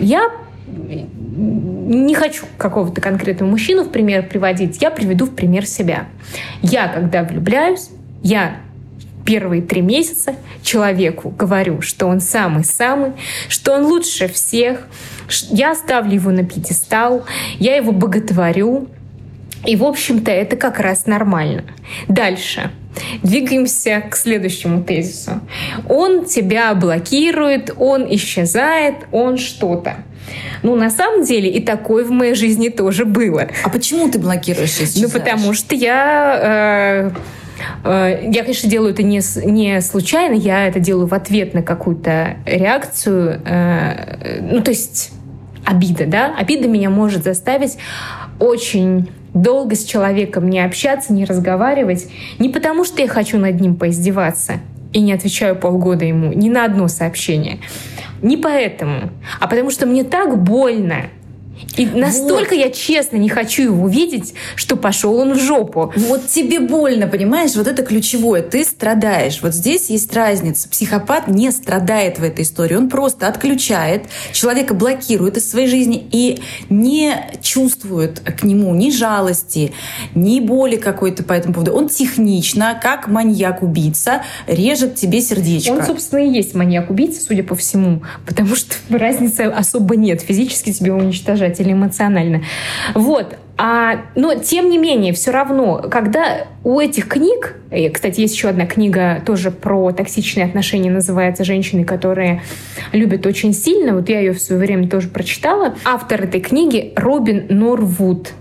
Я 0.00 0.30
не 0.66 2.14
хочу 2.14 2.46
какого-то 2.56 3.00
конкретного 3.00 3.50
мужчину 3.50 3.84
в 3.84 3.90
пример 3.90 4.26
приводить, 4.28 4.80
я 4.80 4.90
приведу 4.90 5.26
в 5.26 5.34
пример 5.34 5.66
себя. 5.66 6.06
Я, 6.62 6.88
когда 6.88 7.22
влюбляюсь, 7.22 7.90
я 8.22 8.56
первые 9.26 9.60
три 9.60 9.82
месяца 9.82 10.36
человеку 10.62 11.30
говорю, 11.30 11.82
что 11.82 12.06
он 12.06 12.20
самый-самый, 12.20 13.12
что 13.48 13.74
он 13.74 13.84
лучше 13.84 14.28
всех, 14.28 14.86
я 15.50 15.74
ставлю 15.74 16.14
его 16.14 16.30
на 16.30 16.44
пьедестал, 16.44 17.24
я 17.58 17.76
его 17.76 17.92
боготворю, 17.92 18.88
и, 19.66 19.74
в 19.74 19.84
общем-то, 19.84 20.30
это 20.30 20.56
как 20.56 20.78
раз 20.78 21.06
нормально. 21.06 21.64
Дальше. 22.06 22.70
Двигаемся 23.22 24.02
к 24.08 24.16
следующему 24.16 24.82
тезису. 24.82 25.40
Он 25.88 26.24
тебя 26.24 26.72
блокирует, 26.74 27.74
он 27.76 28.06
исчезает, 28.14 28.94
он 29.10 29.38
что-то. 29.38 29.96
Ну, 30.62 30.76
на 30.76 30.88
самом 30.90 31.24
деле, 31.24 31.50
и 31.50 31.60
такое 31.60 32.04
в 32.04 32.10
моей 32.10 32.34
жизни 32.34 32.68
тоже 32.68 33.04
было. 33.04 33.48
А 33.64 33.68
почему 33.68 34.08
ты 34.08 34.18
блокируешь 34.18 34.70
исчезаешь? 34.70 35.02
Ну, 35.02 35.10
потому 35.10 35.52
что 35.52 35.74
я... 35.74 36.38
Э, 36.42 36.86
Э, 37.06 37.10
я, 37.84 38.42
конечно, 38.42 38.68
делаю 38.68 38.92
это 38.92 39.02
не, 39.02 39.20
не 39.44 39.80
случайно, 39.80 40.34
я 40.34 40.66
это 40.66 40.80
делаю 40.80 41.06
в 41.06 41.14
ответ 41.14 41.54
на 41.54 41.62
какую-то 41.62 42.36
реакцию. 42.44 43.40
Э, 43.44 44.40
ну, 44.42 44.62
то 44.62 44.70
есть 44.70 45.12
обида, 45.64 46.06
да? 46.06 46.34
Обида 46.38 46.68
меня 46.68 46.90
может 46.90 47.24
заставить 47.24 47.78
очень 48.38 49.08
долго 49.34 49.74
с 49.74 49.84
человеком 49.84 50.48
не 50.48 50.60
общаться, 50.60 51.12
не 51.12 51.24
разговаривать. 51.24 52.06
Не 52.38 52.48
потому, 52.48 52.84
что 52.84 53.02
я 53.02 53.08
хочу 53.08 53.38
над 53.38 53.60
ним 53.60 53.76
поиздеваться 53.76 54.54
и 54.92 55.00
не 55.00 55.12
отвечаю 55.12 55.56
полгода 55.56 56.04
ему 56.04 56.32
ни 56.32 56.48
на 56.48 56.64
одно 56.64 56.88
сообщение. 56.88 57.58
Не 58.22 58.36
поэтому, 58.36 59.10
а 59.40 59.46
потому 59.46 59.70
что 59.70 59.86
мне 59.86 60.04
так 60.04 60.42
больно, 60.42 61.06
и 61.76 61.86
настолько 61.86 62.54
вот. 62.54 62.60
я 62.60 62.70
честно 62.70 63.16
не 63.16 63.28
хочу 63.28 63.62
его 63.62 63.88
видеть, 63.88 64.34
что 64.54 64.76
пошел 64.76 65.16
он 65.16 65.34
в 65.34 65.40
жопу. 65.40 65.92
Вот 65.96 66.26
тебе 66.26 66.60
больно, 66.60 67.06
понимаешь? 67.06 67.54
Вот 67.54 67.66
это 67.66 67.82
ключевое. 67.82 68.42
Ты 68.42 68.64
страдаешь. 68.64 69.40
Вот 69.42 69.54
здесь 69.54 69.90
есть 69.90 70.12
разница. 70.14 70.68
Психопат 70.68 71.28
не 71.28 71.50
страдает 71.50 72.18
в 72.18 72.22
этой 72.22 72.44
истории. 72.44 72.76
Он 72.76 72.88
просто 72.88 73.28
отключает, 73.28 74.04
человека 74.32 74.74
блокирует 74.74 75.36
из 75.36 75.50
своей 75.50 75.68
жизни 75.68 76.06
и 76.10 76.40
не 76.68 77.14
чувствует 77.42 78.20
к 78.20 78.42
нему 78.42 78.74
ни 78.74 78.90
жалости, 78.90 79.72
ни 80.14 80.40
боли 80.40 80.76
какой-то 80.76 81.22
по 81.24 81.32
этому 81.32 81.54
поводу. 81.54 81.72
Он 81.72 81.88
технично, 81.88 82.78
как 82.82 83.08
маньяк-убийца, 83.08 84.22
режет 84.46 84.94
тебе 84.94 85.20
сердечко. 85.20 85.72
Он, 85.72 85.84
собственно, 85.84 86.20
и 86.20 86.30
есть 86.30 86.54
маньяк-убийца, 86.54 87.20
судя 87.20 87.42
по 87.42 87.54
всему, 87.54 88.02
потому 88.26 88.56
что 88.56 88.74
разницы 88.88 89.42
особо 89.42 89.96
нет. 89.96 90.22
Физически 90.22 90.72
тебе 90.72 90.92
уничтожает 90.92 91.45
выражать 91.46 91.60
или 91.60 91.72
эмоционально. 91.72 92.42
Вот. 92.94 93.36
А, 93.58 94.02
но 94.14 94.34
тем 94.34 94.68
не 94.68 94.76
менее, 94.76 95.14
все 95.14 95.30
равно, 95.30 95.86
когда 95.90 96.46
у 96.62 96.78
этих 96.78 97.08
книг, 97.08 97.56
и, 97.70 97.88
кстати, 97.88 98.20
есть 98.20 98.34
еще 98.34 98.48
одна 98.48 98.66
книга 98.66 99.22
тоже 99.24 99.50
про 99.50 99.92
токсичные 99.92 100.44
отношения, 100.44 100.90
называется 100.90 101.42
«Женщины, 101.42 101.84
которые 101.84 102.42
любят 102.92 103.24
очень 103.24 103.54
сильно». 103.54 103.94
Вот 103.94 104.10
я 104.10 104.20
ее 104.20 104.32
в 104.32 104.40
свое 104.40 104.60
время 104.60 104.88
тоже 104.88 105.08
прочитала. 105.08 105.74
Автор 105.84 106.24
этой 106.24 106.40
книги 106.40 106.92
Робин 106.96 107.46
Норвуд. 107.48 108.32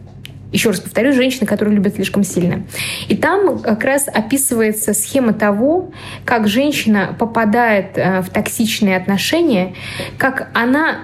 Еще 0.51 0.69
раз 0.69 0.79
повторю, 0.79 1.13
женщины, 1.13 1.45
которые 1.45 1.75
любят 1.75 1.95
слишком 1.95 2.23
сильно. 2.23 2.63
И 3.07 3.15
там 3.15 3.59
как 3.59 3.83
раз 3.83 4.07
описывается 4.07 4.93
схема 4.93 5.33
того, 5.33 5.91
как 6.23 6.47
женщина 6.47 7.15
попадает 7.17 7.97
э, 7.97 8.21
в 8.21 8.29
токсичные 8.29 8.95
отношения, 8.95 9.75
как 10.17 10.49
она 10.53 10.99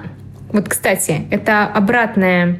вот, 0.51 0.69
кстати, 0.69 1.25
это 1.31 1.65
обратная 1.65 2.59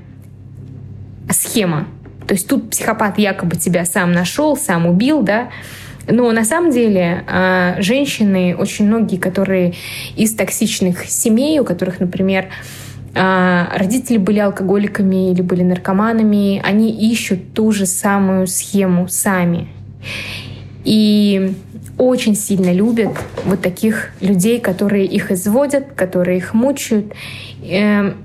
схема. 1.30 1.88
То 2.28 2.34
есть 2.34 2.48
тут 2.48 2.70
психопат 2.70 3.18
якобы 3.18 3.56
тебя 3.56 3.86
сам 3.86 4.12
нашел, 4.12 4.56
сам 4.56 4.86
убил, 4.86 5.22
да, 5.22 5.50
но 6.08 6.32
на 6.32 6.46
самом 6.46 6.72
деле 6.72 7.24
а, 7.28 7.76
женщины, 7.80 8.56
очень 8.58 8.88
многие, 8.88 9.18
которые 9.18 9.74
из 10.16 10.34
токсичных 10.36 11.06
семей, 11.06 11.60
у 11.60 11.66
которых, 11.66 12.00
например, 12.00 12.48
а, 13.14 13.70
родители 13.76 14.18
были 14.18 14.40
алкоголиками 14.40 15.32
или 15.32 15.42
были 15.42 15.64
наркоманами, 15.64 16.62
они 16.64 16.92
ищут 17.12 17.54
ту 17.54 17.72
же 17.72 17.86
самую 17.86 18.48
схему 18.48 19.08
сами. 19.08 19.68
И 20.84 21.54
очень 22.02 22.36
сильно 22.36 22.74
любят 22.74 23.12
вот 23.46 23.62
таких 23.62 24.10
людей, 24.22 24.60
которые 24.60 25.06
их 25.06 25.32
изводят, 25.32 25.94
которые 25.96 26.40
их 26.40 26.56
мучают. 26.56 27.14
Эм, 27.64 28.16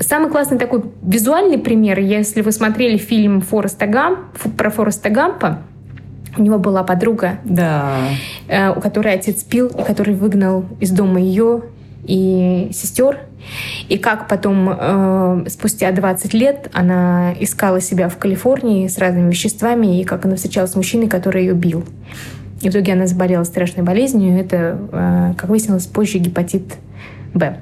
самый 0.00 0.30
классный 0.30 0.58
такой 0.58 0.84
визуальный 1.02 1.58
пример, 1.58 1.98
если 2.00 2.40
вы 2.40 2.52
смотрели 2.52 2.96
фильм 2.96 3.42
Фореста 3.42 3.86
Гамп, 3.86 4.18
про 4.56 4.70
Фореста 4.70 5.10
Гампа, 5.10 5.58
у 6.38 6.42
него 6.42 6.58
была 6.58 6.84
подруга, 6.84 7.38
да. 7.44 7.98
Э, 8.48 8.70
у 8.70 8.80
которой 8.80 9.12
отец 9.12 9.44
пил, 9.44 9.66
и 9.66 9.82
который 9.82 10.14
выгнал 10.14 10.64
из 10.80 10.90
дома 10.90 11.20
ее 11.20 11.64
и 12.04 12.70
сестер. 12.72 13.18
И 13.90 13.98
как 13.98 14.26
потом, 14.26 14.70
э, 14.70 15.44
спустя 15.50 15.92
20 15.92 16.32
лет, 16.32 16.70
она 16.72 17.34
искала 17.38 17.82
себя 17.82 18.08
в 18.08 18.16
Калифорнии 18.16 18.88
с 18.88 18.96
разными 18.96 19.30
веществами, 19.30 20.00
и 20.00 20.04
как 20.04 20.24
она 20.24 20.36
встречалась 20.36 20.70
с 20.70 20.76
мужчиной, 20.76 21.08
который 21.08 21.42
ее 21.42 21.52
бил. 21.52 21.84
И 22.62 22.68
в 22.68 22.72
итоге 22.72 22.92
она 22.92 23.06
заболела 23.06 23.44
страшной 23.44 23.84
болезнью. 23.84 24.38
Это, 24.38 24.78
э, 24.92 25.34
как 25.36 25.50
выяснилось, 25.50 25.86
позже 25.86 26.18
гепатит 26.18 26.62
Б, 27.34 27.58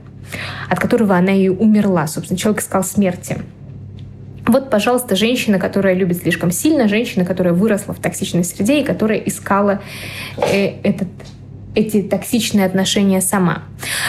от 0.69 0.79
которого 0.79 1.17
она 1.17 1.33
и 1.33 1.49
умерла. 1.49 2.07
Собственно, 2.07 2.39
человек 2.39 2.63
искал 2.63 2.85
смерти. 2.85 3.39
Вот, 4.47 4.71
пожалуйста, 4.71 5.17
женщина, 5.17 5.59
которая 5.59 5.95
любит 5.95 6.19
слишком 6.19 6.51
сильно, 6.51 6.89
женщина, 6.89 7.25
которая 7.25 7.55
выросла 7.55 7.95
в 7.95 8.01
токсичной 8.01 8.45
среде 8.45 8.81
и 8.81 8.85
которая 8.85 9.19
искала 9.19 9.81
э, 10.37 10.81
этот 10.83 11.09
эти 11.75 12.03
токсичные 12.03 12.67
отношения 12.67 13.21
сама. 13.21 13.63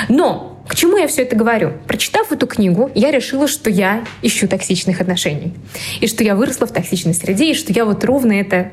Но 0.10 0.52
к 0.68 0.76
чему 0.76 0.98
я 0.98 1.08
все 1.08 1.24
это 1.24 1.36
говорю? 1.36 1.74
Прочитав 1.88 2.32
эту 2.32 2.48
книгу, 2.48 2.90
я 2.96 3.12
решила, 3.12 3.48
что 3.48 3.70
я 3.70 4.04
ищу 4.22 4.48
токсичных 4.48 5.02
отношений. 5.02 5.54
И 6.00 6.08
что 6.08 6.24
я 6.24 6.36
выросла 6.36 6.66
в 6.66 6.72
токсичной 6.72 7.14
среде, 7.14 7.52
и 7.52 7.54
что 7.54 7.72
я 7.72 7.86
вот 7.86 8.04
ровно 8.04 8.32
это 8.32 8.72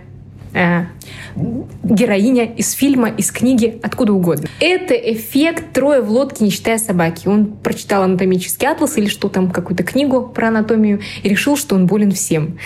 э, 0.54 0.84
героиня 1.82 2.44
из 2.44 2.72
фильма, 2.72 3.08
из 3.08 3.30
книги, 3.30 3.78
откуда 3.82 4.12
угодно. 4.12 4.48
Это 4.60 4.94
эффект 4.94 5.72
«Трое 5.72 6.00
в 6.00 6.10
лодке, 6.10 6.44
не 6.44 6.50
читая 6.50 6.78
собаки». 6.78 7.28
Он 7.28 7.46
прочитал 7.46 8.02
анатомический 8.02 8.68
атлас 8.68 8.96
или 8.98 9.06
что 9.06 9.28
там, 9.28 9.50
какую-то 9.50 9.82
книгу 9.82 10.22
про 10.22 10.48
анатомию 10.48 11.00
и 11.22 11.28
решил, 11.28 11.56
что 11.56 11.74
он 11.74 11.86
болен 11.86 12.12
всем. 12.12 12.58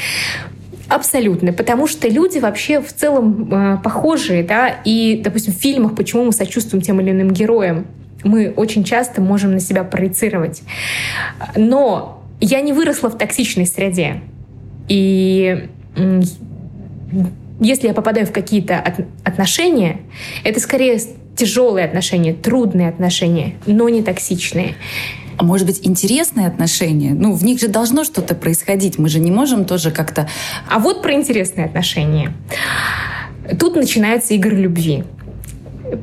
Абсолютно, 0.88 1.52
потому 1.52 1.86
что 1.86 2.08
люди 2.08 2.38
вообще 2.38 2.80
в 2.82 2.92
целом 2.92 3.48
э, 3.50 3.78
похожие, 3.82 4.42
да, 4.42 4.68
и, 4.84 5.20
допустим, 5.24 5.54
в 5.54 5.56
фильмах, 5.56 5.94
почему 5.94 6.24
мы 6.24 6.32
сочувствуем 6.32 6.82
тем 6.82 7.00
или 7.00 7.10
иным 7.12 7.30
героям, 7.30 7.86
мы 8.24 8.52
очень 8.54 8.84
часто 8.84 9.20
можем 9.20 9.52
на 9.52 9.60
себя 9.60 9.84
проецировать. 9.84 10.62
Но 11.56 12.22
я 12.40 12.60
не 12.60 12.72
выросла 12.72 13.08
в 13.08 13.16
токсичной 13.16 13.66
среде. 13.66 14.20
И 14.88 15.68
если 17.62 17.88
я 17.88 17.94
попадаю 17.94 18.26
в 18.26 18.32
какие-то 18.32 18.78
от 18.78 19.06
отношения, 19.24 20.00
это 20.44 20.60
скорее 20.60 21.00
тяжелые 21.36 21.86
отношения, 21.86 22.34
трудные 22.34 22.88
отношения, 22.88 23.54
но 23.66 23.88
не 23.88 24.02
токсичные 24.02 24.74
а 25.38 25.44
может 25.44 25.66
быть, 25.66 25.80
интересные 25.82 26.46
отношения? 26.46 27.14
Ну, 27.14 27.32
в 27.32 27.42
них 27.42 27.58
же 27.58 27.66
должно 27.66 28.04
что-то 28.04 28.34
происходить. 28.34 28.98
Мы 28.98 29.08
же 29.08 29.18
не 29.18 29.30
можем 29.30 29.64
тоже 29.64 29.90
как-то... 29.90 30.28
А 30.70 30.78
вот 30.78 31.02
про 31.02 31.14
интересные 31.14 31.66
отношения. 31.66 32.32
Тут 33.58 33.74
начинаются 33.74 34.34
игры 34.34 34.56
любви. 34.56 35.04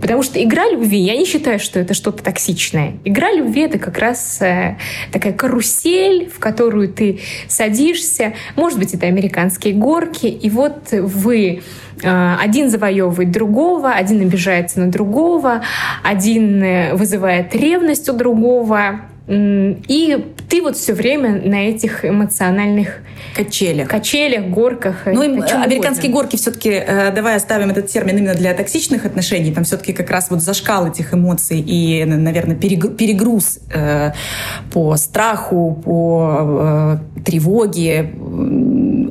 Потому 0.02 0.24
что 0.24 0.42
игра 0.44 0.70
любви, 0.70 1.00
я 1.00 1.18
не 1.18 1.26
считаю, 1.26 1.60
что 1.60 1.80
это 1.80 1.94
что-то 1.94 2.24
токсичное. 2.24 2.94
Игра 3.06 3.32
любви— 3.32 3.62
это 3.64 3.80
как 3.80 3.98
раз 3.98 4.42
э, 4.42 4.78
такая 5.12 5.34
карусель, 5.34 6.30
в 6.30 6.40
которую 6.40 6.90
ты 6.90 7.20
садишься. 7.48 8.34
Может 8.56 8.78
быть, 8.78 8.94
это 8.94 9.08
американские 9.08 9.74
горки. 9.74 10.28
И 10.28 10.50
вот 10.50 10.92
вы 10.92 11.62
э, 12.04 12.36
один 12.40 12.70
завоевывает 12.70 13.32
другого, 13.32 13.92
один 13.92 14.22
обижается 14.22 14.80
на 14.80 14.92
другого, 14.92 15.64
один 16.04 16.64
э, 16.64 16.94
вызывает 16.94 17.56
ревность 17.56 18.08
у 18.10 18.14
другого. 18.14 19.02
И 19.28 20.26
ты 20.50 20.62
вот 20.62 20.76
все 20.76 20.94
время 20.94 21.42
на 21.44 21.70
этих 21.70 22.04
эмоциональных 22.04 23.02
качелях, 23.36 23.88
качелях, 23.88 24.46
горках. 24.46 25.04
Ну, 25.06 25.24
им, 25.24 25.42
американские 25.42 26.10
угодно. 26.10 26.24
горки 26.24 26.36
все-таки, 26.36 26.70
э, 26.70 27.12
давай 27.12 27.36
оставим 27.36 27.70
этот 27.70 27.88
термин 27.88 28.18
именно 28.18 28.36
для 28.36 28.54
токсичных 28.54 29.06
отношений. 29.06 29.52
Там 29.52 29.64
все-таки 29.64 29.94
как 29.94 30.10
раз 30.10 30.30
вот 30.30 30.42
зашкал 30.42 30.88
этих 30.88 31.14
эмоций 31.14 31.60
и, 31.60 32.06
наверное, 32.06 32.56
перегруз 32.56 33.60
э, 33.74 34.12
по 34.72 34.96
страху, 34.98 35.82
по 35.84 37.00
э, 37.18 37.22
тревоге. 37.24 38.12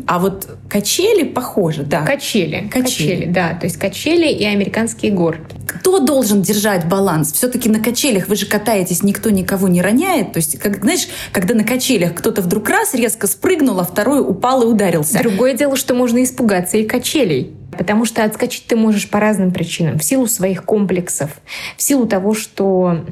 А 0.06 0.18
вот 0.18 0.48
качели 0.68 1.24
похоже, 1.24 1.82
да. 1.82 2.02
Качели, 2.02 2.68
качели, 2.70 2.82
качели, 2.82 3.26
да. 3.26 3.54
То 3.54 3.66
есть 3.66 3.76
качели 3.76 4.28
и 4.28 4.44
американские 4.44 5.12
горки. 5.12 5.56
Кто 5.66 5.98
должен 5.98 6.40
держать 6.40 6.86
баланс? 6.86 7.32
Все-таки 7.32 7.68
на 7.68 7.78
качелях 7.80 8.28
вы 8.28 8.36
же 8.36 8.46
катаетесь, 8.46 9.02
никто 9.02 9.28
никого 9.30 9.68
не 9.68 9.82
роняет. 9.82 10.32
То 10.32 10.38
есть, 10.38 10.58
как, 10.58 10.82
знаешь, 10.82 11.08
когда 11.32 11.54
на 11.54 11.64
качелях 11.64 12.14
кто-то 12.14 12.40
вдруг 12.40 12.68
раз 12.70 12.94
резко 12.94 13.26
спрыгнул, 13.26 13.78
а 13.80 13.84
второй 13.98 14.20
упал 14.20 14.62
и 14.62 14.66
ударился. 14.66 15.18
Другое 15.18 15.54
дело, 15.54 15.74
что 15.74 15.92
можно 15.92 16.22
испугаться 16.22 16.76
и 16.78 16.86
качелей. 16.86 17.56
Потому 17.76 18.04
что 18.04 18.22
отскочить 18.22 18.64
ты 18.68 18.76
можешь 18.76 19.10
по 19.10 19.18
разным 19.18 19.50
причинам. 19.50 19.98
В 19.98 20.04
силу 20.04 20.28
своих 20.28 20.64
комплексов, 20.64 21.40
в 21.76 21.82
силу 21.82 22.06
того, 22.06 22.32
что 22.32 23.04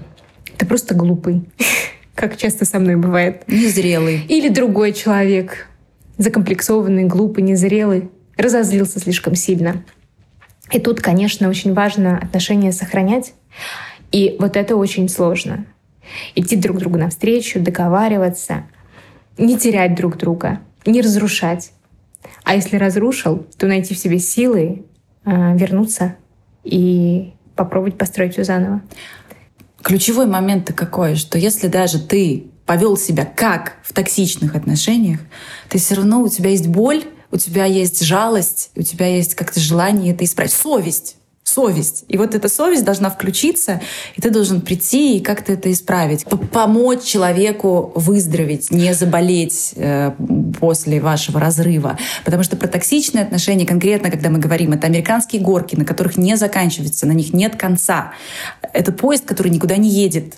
ты 0.57 0.64
просто 0.64 0.95
глупый, 0.95 1.43
как 2.14 2.37
часто 2.37 2.64
со 2.64 2.78
мной 2.78 2.95
бывает. 2.95 3.43
Незрелый. 3.49 4.21
Или 4.28 4.49
другой 4.49 4.93
человек 4.93 5.66
закомплексованный, 6.19 7.02
глупый, 7.02 7.43
незрелый, 7.43 8.09
разозлился 8.37 9.00
слишком 9.00 9.35
сильно. 9.35 9.83
И 10.71 10.78
тут, 10.78 11.00
конечно, 11.00 11.49
очень 11.49 11.75
важно 11.75 12.17
отношения 12.17 12.71
сохранять. 12.71 13.32
И 14.13 14.37
вот 14.39 14.56
это 14.56 14.76
очень 14.76 15.08
сложно. 15.08 15.67
Идти 16.37 16.54
друг 16.54 16.78
другу 16.78 16.97
навстречу, 16.97 17.58
договариваться, 17.58 18.63
не 19.37 19.58
терять 19.58 19.97
друг 19.97 20.17
друга, 20.17 20.61
не 20.87 21.01
разрушать. 21.01 21.73
А 22.45 22.55
если 22.55 22.77
разрушил, 22.77 23.47
то 23.59 23.67
найти 23.67 23.95
в 23.95 23.99
себе 23.99 24.19
силы 24.19 24.85
э, 25.25 25.57
вернуться 25.57 26.17
и 26.65 27.35
попробовать 27.55 27.99
построить 27.99 28.33
все 28.33 28.45
заново. 28.45 28.83
Ключевой 29.83 30.27
момент-то 30.27 30.73
какой, 30.73 31.17
что 31.17 31.39
если 31.39 31.69
даже 31.69 32.01
ты 32.01 32.47
повел 32.67 32.97
себя 32.97 33.25
как 33.25 33.77
в 33.83 33.93
токсичных 33.93 34.57
отношениях, 34.57 35.21
ты 35.69 35.79
все 35.79 35.95
равно 35.95 36.21
у 36.21 36.29
тебя 36.29 36.51
есть 36.51 36.67
боль, 36.67 37.05
у 37.31 37.37
тебя 37.37 37.65
есть 37.65 38.03
жалость, 38.03 38.71
у 38.77 38.83
тебя 38.83 39.07
есть 39.07 39.35
как-то 39.35 39.61
желание 39.61 40.13
это 40.13 40.25
исправить. 40.25 40.53
Совесть. 40.53 41.17
Совесть. 41.47 42.04
И 42.09 42.17
вот 42.17 42.35
эта 42.35 42.49
совесть 42.49 42.85
должна 42.85 43.09
включиться, 43.09 43.80
и 44.17 44.21
ты 44.21 44.30
должен 44.30 44.61
прийти 44.61 45.17
и 45.17 45.21
как-то 45.21 45.52
это 45.52 45.71
исправить. 45.71 46.25
Помочь 46.50 47.04
человеку 47.04 47.93
выздороветь, 47.95 48.73
не 48.73 48.93
заболеть 48.95 49.73
э, 49.76 50.11
после 50.59 51.00
вашего 51.00 51.39
разрыва. 51.39 51.99
Потому 52.25 52.43
что 52.43 52.56
про 52.56 52.67
токсичные 52.67 53.23
отношения 53.23 53.65
конкретно, 53.65 54.11
когда 54.11 54.28
мы 54.28 54.41
говорим, 54.41 54.73
это 54.73 54.89
американские 54.89 55.41
горки, 55.41 55.76
на 55.76 55.85
которых 55.85 56.17
не 56.17 56.37
заканчивается, 56.37 57.06
на 57.06 57.13
них 57.13 57.32
нет 57.32 57.54
конца. 57.54 58.13
Это 58.73 58.91
поезд, 58.91 59.25
который 59.25 59.52
никуда 59.52 59.76
не 59.76 59.89
едет. 59.89 60.35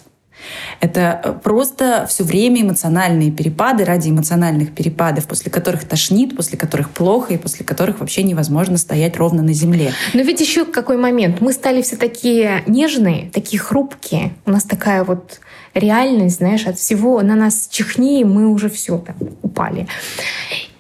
Это 0.81 1.21
э, 1.23 1.33
просто 1.43 2.07
все 2.09 2.25
время 2.25 2.63
эмоциональные 2.63 3.31
перепады 3.31 3.85
ради 3.85 4.11
эмоциональных 4.11 4.75
перепадов, 4.75 5.27
после 5.27 5.51
которых 5.51 5.85
тошнит, 5.85 6.37
после 6.37 6.59
которых 6.59 6.91
плохо 6.91 7.35
и 7.35 7.37
после 7.37 7.65
которых 7.65 8.01
вообще 8.01 8.23
невозможно 8.23 8.77
стоять 8.77 9.17
ровно 9.17 9.43
на 9.43 9.53
земле. 9.53 9.93
Но 10.15 10.21
ведь 10.21 10.41
еще 10.41 10.65
какой 10.65 10.97
момент. 10.97 11.41
Мы 11.41 11.53
стали 11.53 11.83
все 11.83 11.97
такие 11.97 12.63
нежные, 12.67 13.31
такие 13.33 13.61
хрупкие. 13.61 14.35
У 14.47 14.51
нас 14.51 14.65
такая 14.65 15.05
вот 15.05 15.41
реальность, 15.79 16.37
знаешь, 16.37 16.67
от 16.67 16.79
всего 16.79 17.21
на 17.23 17.35
нас 17.35 17.69
чихни, 17.71 18.21
и 18.21 18.25
мы 18.25 18.49
уже 18.49 18.69
все 18.69 18.99
там 18.99 19.17
упали. 19.43 19.87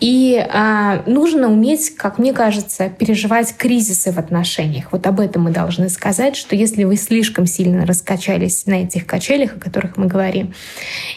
И 0.01 0.45
а, 0.51 1.03
нужно 1.07 1.51
уметь, 1.51 1.97
как 1.97 2.19
мне 2.19 2.33
кажется, 2.33 2.89
переживать 2.89 3.57
кризисы 3.57 4.13
в 4.13 4.19
отношениях. 4.19 4.93
Вот 4.93 5.07
об 5.09 5.19
этом 5.19 5.45
мы 5.45 5.51
должны 5.51 5.89
сказать, 5.89 6.37
что 6.37 6.55
если 6.55 6.85
вы 6.85 6.97
слишком 6.97 7.47
сильно 7.47 7.85
раскачались 7.85 8.67
на 8.67 8.85
этих 8.85 9.07
качелях, 9.07 9.57
о 9.57 9.61
которых 9.61 9.97
мы 9.97 10.07
говорим, 10.07 10.55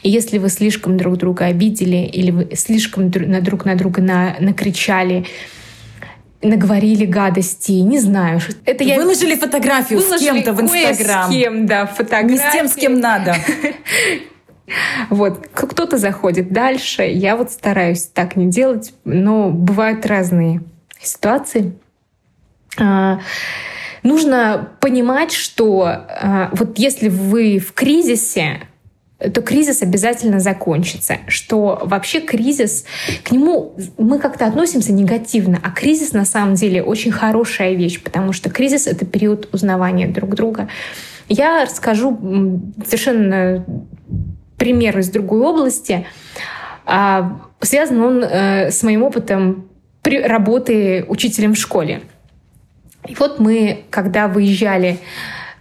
и 0.01 0.09
если 0.09 0.39
вы 0.39 0.49
слишком 0.49 0.97
друг 0.97 1.17
друга 1.17 1.45
обидели 1.45 1.97
или 1.97 2.31
вы 2.31 2.55
слишком 2.55 3.11
на 3.11 3.41
друг 3.41 3.65
на 3.65 3.75
друга 3.75 4.01
на, 4.01 4.35
накричали, 4.39 5.25
наговорили 6.41 7.05
гадости, 7.05 7.73
не 7.73 7.99
знаю. 7.99 8.39
Это 8.65 8.83
я 8.83 8.95
выложили 8.95 9.35
фотографию 9.35 9.99
выложили 9.99 10.17
с 10.17 10.31
кем-то 10.31 10.53
в 10.53 10.61
Инстаграм. 10.61 11.29
С 11.29 11.33
кем, 11.33 11.65
да, 11.65 11.85
фотографию. 11.85 12.31
Не 12.31 12.37
с 12.37 12.51
тем, 12.51 12.67
с 12.67 12.73
кем 12.73 12.99
надо. 12.99 13.35
Вот, 15.09 15.49
кто-то 15.53 15.97
заходит 15.97 16.53
дальше. 16.53 17.03
Я 17.03 17.35
вот 17.35 17.51
стараюсь 17.51 18.03
так 18.03 18.37
не 18.37 18.45
делать, 18.45 18.93
но 19.03 19.49
бывают 19.49 20.05
разные 20.05 20.61
ситуации. 21.01 21.73
А, 22.79 23.19
нужно 24.03 24.69
понимать, 24.79 25.33
что 25.33 25.83
а, 25.83 26.49
вот 26.53 26.79
если 26.79 27.09
вы 27.09 27.59
в 27.59 27.73
кризисе, 27.73 28.61
то 29.29 29.41
кризис 29.41 29.81
обязательно 29.81 30.39
закончится. 30.39 31.17
Что 31.27 31.79
вообще 31.83 32.21
кризис, 32.21 32.85
к 33.23 33.31
нему 33.31 33.75
мы 33.97 34.19
как-то 34.19 34.45
относимся 34.45 34.91
негативно, 34.91 35.59
а 35.61 35.71
кризис 35.71 36.13
на 36.13 36.25
самом 36.25 36.55
деле 36.55 36.81
очень 36.81 37.11
хорошая 37.11 37.73
вещь, 37.73 38.01
потому 38.01 38.33
что 38.33 38.49
кризис— 38.49 38.87
это 38.87 39.05
период 39.05 39.53
узнавания 39.53 40.07
друг 40.07 40.35
друга. 40.35 40.67
Я 41.29 41.63
расскажу 41.65 42.61
совершенно 42.85 43.65
пример 44.57 44.97
из 44.99 45.09
другой 45.09 45.41
области. 45.41 46.05
А, 46.85 47.39
связан 47.61 48.01
он 48.01 48.23
э, 48.23 48.71
с 48.71 48.83
моим 48.83 49.03
опытом 49.03 49.69
работы 50.03 51.05
учителем 51.07 51.53
в 51.53 51.57
школе. 51.57 52.01
И 53.07 53.15
вот 53.15 53.39
мы, 53.39 53.85
когда 53.89 54.27
выезжали 54.27 54.99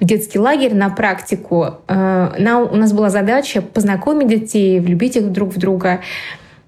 в 0.01 0.05
детский 0.05 0.39
лагерь 0.39 0.75
на 0.75 0.89
практику, 0.89 1.77
э, 1.87 2.33
нам, 2.39 2.73
у 2.73 2.77
нас 2.77 2.93
была 2.93 3.11
задача 3.11 3.61
познакомить 3.61 4.29
детей, 4.29 4.81
влюбить 4.81 5.17
их 5.17 5.31
друг 5.31 5.55
в 5.55 5.59
друга, 5.59 6.01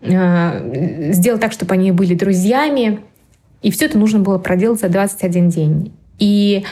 э, 0.02 1.12
сделать 1.12 1.40
так, 1.40 1.52
чтобы 1.52 1.74
они 1.74 1.92
были 1.92 2.14
друзьями. 2.14 3.00
И 3.62 3.70
все 3.70 3.86
это 3.86 3.98
нужно 3.98 4.20
было 4.20 4.38
проделать 4.38 4.80
за 4.80 4.88
21 4.88 5.48
день. 5.48 5.92
И 6.18 6.64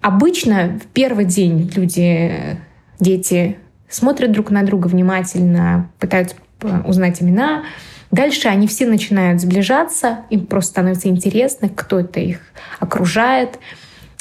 обычно 0.00 0.80
в 0.82 0.86
первый 0.88 1.24
день 1.24 1.70
люди, 1.74 2.58
дети 2.98 3.56
смотрят 3.88 4.32
друг 4.32 4.50
на 4.50 4.64
друга 4.64 4.88
внимательно, 4.88 5.88
пытаются 6.00 6.34
э, 6.62 6.80
узнать 6.84 7.22
имена. 7.22 7.62
Дальше 8.10 8.48
они 8.48 8.66
все 8.66 8.86
начинают 8.86 9.40
сближаться, 9.40 10.20
им 10.30 10.46
просто 10.46 10.70
становится 10.70 11.08
интересно, 11.08 11.68
кто 11.68 12.00
это 12.00 12.18
их 12.18 12.40
окружает. 12.80 13.60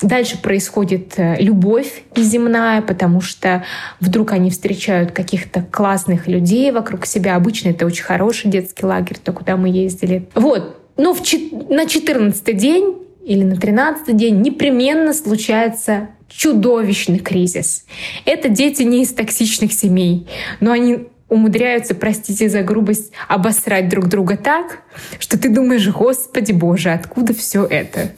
Дальше 0.02 0.42
происходит 0.42 1.14
э, 1.18 1.36
любовь 1.42 2.04
земная, 2.16 2.82
потому 2.82 3.20
что 3.22 3.66
вдруг 4.00 4.32
они 4.32 4.50
встречают 4.50 5.12
каких-то 5.12 5.62
классных 5.62 6.28
людей 6.28 6.72
вокруг 6.72 7.06
себя. 7.06 7.36
Обычно 7.36 7.70
это 7.70 7.86
очень 7.86 8.04
хороший 8.04 8.50
детский 8.50 8.86
лагерь, 8.86 9.18
то, 9.22 9.34
куда 9.34 9.58
мы 9.58 9.70
ездили. 9.70 10.30
Вот. 10.36 10.78
Но 10.96 11.14
в, 11.14 11.22
на 11.70 11.86
14 11.86 12.58
день 12.58 12.96
или 13.26 13.44
на 13.44 13.58
13 13.58 14.16
день 14.16 14.42
непременно 14.42 15.14
случается 15.14 16.10
чудовищный 16.30 17.20
кризис. 17.20 17.86
Это 18.26 18.50
дети 18.50 18.84
не 18.84 19.04
из 19.04 19.14
токсичных 19.14 19.74
семей, 19.74 20.28
но 20.60 20.72
они 20.72 21.08
умудряются, 21.28 21.94
простите 21.94 22.50
за 22.50 22.64
грубость, 22.64 23.12
обосрать 23.28 23.88
друг 23.90 24.08
друга 24.08 24.36
так, 24.36 24.80
что 25.20 25.40
ты 25.40 25.50
думаешь, 25.50 25.88
господи 25.88 26.52
боже, 26.52 26.92
откуда 26.92 27.34
все 27.34 27.66
это? 27.66 28.12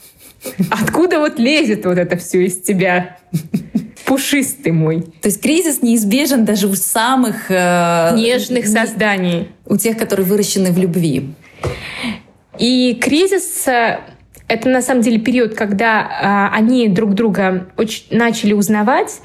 Откуда 0.70 1.20
вот 1.20 1.40
лезет 1.40 1.86
вот 1.86 1.98
это 1.98 2.18
все 2.18 2.46
из 2.46 2.62
тебя? 2.62 3.18
Пушистый 4.06 4.72
мой. 4.72 5.02
То 5.22 5.30
есть 5.30 5.42
кризис 5.42 5.82
неизбежен 5.82 6.46
даже 6.46 6.68
у 6.68 6.76
самых... 6.76 7.50
Э, 7.50 8.14
Нежных 8.16 8.66
не, 8.66 8.72
созданий. 8.72 9.50
У 9.66 9.78
тех, 9.78 9.98
которые 9.98 10.26
выращены 10.26 10.72
в 10.72 10.78
любви. 10.78 11.34
И 12.58 12.98
кризис 13.02 13.68
э, 13.68 14.00
это 14.48 14.68
на 14.68 14.82
самом 14.82 15.02
деле 15.02 15.20
период, 15.20 15.56
когда 15.56 16.50
э, 16.52 16.56
они 16.56 16.90
друг 16.90 17.14
друга 17.14 17.68
очень 17.78 18.06
начали 18.12 18.54
узнавать, 18.54 19.22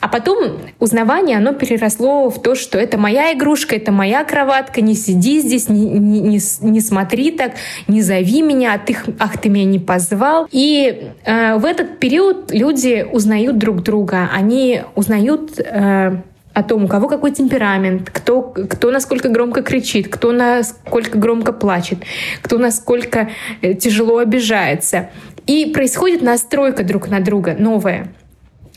а 0.00 0.08
потом 0.08 0.58
узнавание, 0.80 1.38
оно 1.38 1.52
переросло 1.52 2.28
в 2.28 2.42
то, 2.42 2.54
что 2.54 2.78
это 2.78 2.98
моя 2.98 3.32
игрушка, 3.32 3.76
это 3.76 3.92
моя 3.92 4.24
кроватка, 4.24 4.80
не 4.80 4.94
сиди 4.94 5.40
здесь, 5.40 5.68
не, 5.68 5.86
не, 5.86 6.20
не, 6.20 6.40
не 6.60 6.80
смотри 6.80 7.30
так, 7.30 7.52
не 7.88 8.02
зови 8.02 8.42
меня, 8.42 8.74
а 8.74 8.78
ты, 8.78 8.96
ах, 9.18 9.38
ты 9.38 9.48
меня 9.48 9.64
не 9.64 9.78
позвал. 9.78 10.46
И 10.50 11.10
э, 11.24 11.56
в 11.56 11.64
этот 11.64 12.00
период 12.00 12.52
люди 12.52 13.06
узнают 13.10 13.58
друг 13.58 13.82
друга, 13.82 14.28
они 14.32 14.82
узнают... 14.94 15.58
Э, 15.58 16.18
о 16.54 16.62
том, 16.62 16.84
у 16.84 16.86
кого 16.86 17.08
какой 17.08 17.32
темперамент, 17.32 18.10
кто, 18.10 18.40
кто 18.40 18.92
насколько 18.92 19.28
громко 19.28 19.62
кричит, 19.62 20.06
кто 20.06 20.30
насколько 20.30 21.18
громко 21.18 21.52
плачет, 21.52 21.98
кто 22.42 22.58
насколько 22.58 23.30
э, 23.60 23.74
тяжело 23.74 24.18
обижается. 24.18 25.10
И 25.48 25.66
происходит 25.74 26.22
настройка 26.22 26.84
друг 26.84 27.08
на 27.08 27.18
друга 27.18 27.56
новая 27.58 28.06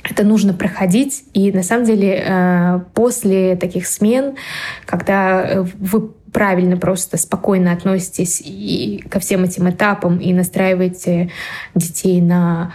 это 0.10 0.24
нужно 0.24 0.54
проходить. 0.54 1.24
И 1.34 1.52
на 1.52 1.63
самом 1.63 1.86
деле 1.86 2.24
э, 2.26 2.80
после 2.93 3.56
таких 3.56 3.88
смен, 3.88 4.36
когда 4.86 5.41
э, 5.41 5.62
вы 5.80 6.12
правильно 6.32 6.78
просто 6.78 7.18
спокойно 7.18 7.72
относитесь 7.72 8.42
и 8.44 9.04
ко 9.10 9.20
всем 9.20 9.44
этим 9.44 9.70
этапам 9.70 10.18
и 10.18 10.34
настраиваете 10.34 11.32
детей 11.76 12.22
на 12.22 12.74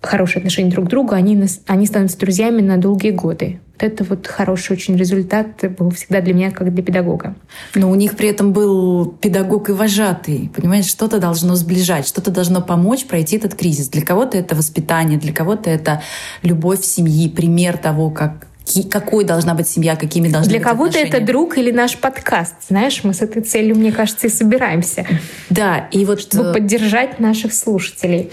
хорошие 0.00 0.38
отношения 0.38 0.70
друг 0.70 0.86
к 0.86 0.88
другу, 0.88 1.14
они, 1.14 1.46
они 1.66 1.86
становятся 1.86 2.18
друзьями 2.18 2.62
на 2.62 2.78
долгие 2.78 3.10
годы. 3.10 3.60
Вот 3.74 3.82
это 3.82 4.04
вот 4.04 4.26
хороший 4.26 4.72
очень 4.72 4.96
результат 4.96 5.48
был 5.78 5.90
всегда 5.90 6.22
для 6.22 6.32
меня, 6.32 6.50
как 6.50 6.72
для 6.72 6.82
педагога. 6.82 7.34
Но 7.74 7.90
у 7.90 7.94
них 7.94 8.16
при 8.16 8.30
этом 8.30 8.52
был 8.52 9.06
педагог 9.06 9.68
и 9.68 9.72
вожатый. 9.72 10.50
Понимаешь, 10.56 10.86
что-то 10.86 11.18
должно 11.18 11.56
сближать, 11.56 12.08
что-то 12.08 12.30
должно 12.30 12.62
помочь 12.62 13.04
пройти 13.04 13.36
этот 13.36 13.54
кризис. 13.54 13.88
Для 13.88 14.02
кого-то 14.02 14.38
это 14.38 14.54
воспитание, 14.54 15.18
для 15.18 15.34
кого-то 15.34 15.68
это 15.68 16.02
любовь 16.42 16.82
семьи, 16.84 17.28
пример 17.28 17.76
того, 17.76 18.10
как 18.10 18.46
какой 18.90 19.24
должна 19.24 19.54
быть 19.54 19.68
семья, 19.68 19.96
какими 19.96 20.28
должны 20.28 20.50
Для 20.50 20.58
быть 20.58 20.68
кого-то 20.68 20.98
это 20.98 21.20
друг 21.20 21.58
или 21.58 21.70
наш 21.70 21.96
подкаст. 21.96 22.54
Знаешь, 22.68 23.02
мы 23.04 23.14
с 23.14 23.22
этой 23.22 23.42
целью, 23.42 23.76
мне 23.76 23.92
кажется, 23.92 24.26
и 24.26 24.30
собираемся. 24.30 25.06
Да, 25.50 25.88
и 25.92 26.04
вот... 26.04 26.20
Чтобы 26.20 26.52
поддержать 26.52 27.20
наших 27.20 27.52
слушателей. 27.52 28.30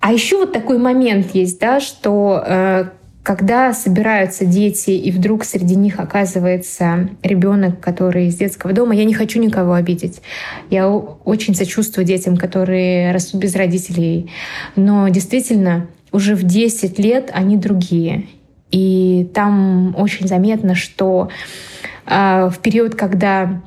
А 0.00 0.12
еще 0.12 0.38
вот 0.38 0.52
такой 0.52 0.78
момент 0.78 1.34
есть, 1.34 1.58
да, 1.58 1.80
что 1.80 2.42
э, 2.46 2.84
когда 3.28 3.74
собираются 3.74 4.44
дети, 4.44 4.90
и 4.90 5.10
вдруг 5.10 5.44
среди 5.44 5.76
них 5.76 5.98
оказывается 5.98 7.10
ребенок, 7.22 7.80
который 7.80 8.28
из 8.28 8.36
детского 8.36 8.72
дома, 8.72 8.94
я 8.94 9.04
не 9.04 9.12
хочу 9.12 9.40
никого 9.40 9.74
обидеть. 9.74 10.22
Я 10.70 10.88
очень 10.88 11.54
сочувствую 11.54 12.06
детям, 12.06 12.36
которые 12.36 13.12
растут 13.12 13.40
без 13.40 13.54
родителей. 13.54 14.30
Но 14.76 15.08
действительно, 15.08 15.88
уже 16.12 16.36
в 16.36 16.42
10 16.42 16.98
лет 16.98 17.30
они 17.34 17.56
другие. 17.56 18.26
И 18.70 19.30
там 19.34 19.94
очень 19.96 20.28
заметно, 20.28 20.74
что 20.74 21.30
э, 22.06 22.50
в 22.50 22.58
период, 22.58 22.94
когда 22.94 23.62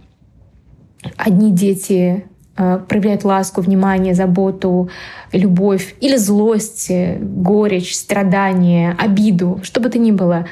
одни 1.17 1.51
дети 1.51 2.25
э, 2.55 2.79
проявляют 2.87 3.23
ласку, 3.23 3.61
внимание, 3.61 4.13
заботу, 4.13 4.89
любовь 5.31 5.95
или 6.01 6.17
злость, 6.17 6.91
горечь, 7.19 7.95
страдание, 7.95 8.95
обиду, 8.97 9.59
что 9.63 9.81
бы 9.81 9.89
то 9.89 9.97
ни 9.97 10.11
было, 10.11 10.47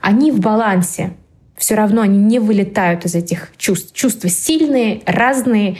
они 0.00 0.32
в 0.32 0.40
балансе. 0.40 1.14
Все 1.56 1.74
равно 1.74 2.02
они 2.02 2.18
не 2.18 2.38
вылетают 2.38 3.04
из 3.04 3.16
этих 3.16 3.52
чувств. 3.56 3.92
Чувства 3.92 4.28
сильные, 4.28 5.02
разные, 5.06 5.76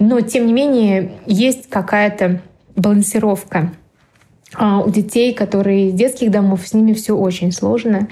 но 0.00 0.20
тем 0.22 0.46
не 0.46 0.52
менее 0.52 1.12
есть 1.26 1.68
какая-то 1.68 2.40
балансировка. 2.74 3.72
А 4.54 4.80
у 4.80 4.90
детей, 4.90 5.32
которые 5.32 5.88
из 5.88 5.94
детских 5.94 6.30
домов, 6.30 6.66
с 6.66 6.72
ними 6.72 6.92
все 6.92 7.16
очень 7.16 7.52
сложно. 7.52 8.08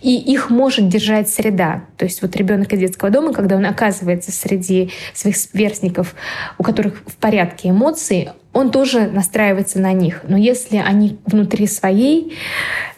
И 0.00 0.16
их 0.16 0.48
может 0.48 0.88
держать 0.88 1.28
среда. 1.28 1.84
То 1.98 2.06
есть 2.06 2.22
вот 2.22 2.34
ребенок 2.36 2.72
из 2.72 2.80
детского 2.80 3.10
дома, 3.10 3.32
когда 3.32 3.56
он 3.56 3.66
оказывается 3.66 4.32
среди 4.32 4.90
своих 5.12 5.36
сверстников, 5.36 6.14
у 6.58 6.62
которых 6.62 7.02
в 7.06 7.16
порядке 7.16 7.68
эмоции, 7.68 8.32
он 8.54 8.70
тоже 8.70 9.08
настраивается 9.08 9.78
на 9.78 9.92
них. 9.92 10.22
Но 10.26 10.38
если 10.38 10.78
они 10.78 11.18
внутри 11.26 11.66
своей 11.66 12.34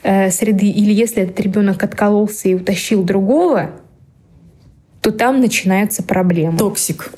э, 0.03 0.31
среды, 0.31 0.67
или 0.67 0.93
если 0.93 1.25
этот 1.25 1.41
ребенок 1.41 1.83
откололся 1.83 2.49
и 2.49 2.55
утащил 2.55 3.03
другого, 3.03 3.73
то 5.01 5.11
там 5.11 5.41
начинаются 5.41 6.03
проблемы. 6.03 6.59
Токсик. 6.59 7.11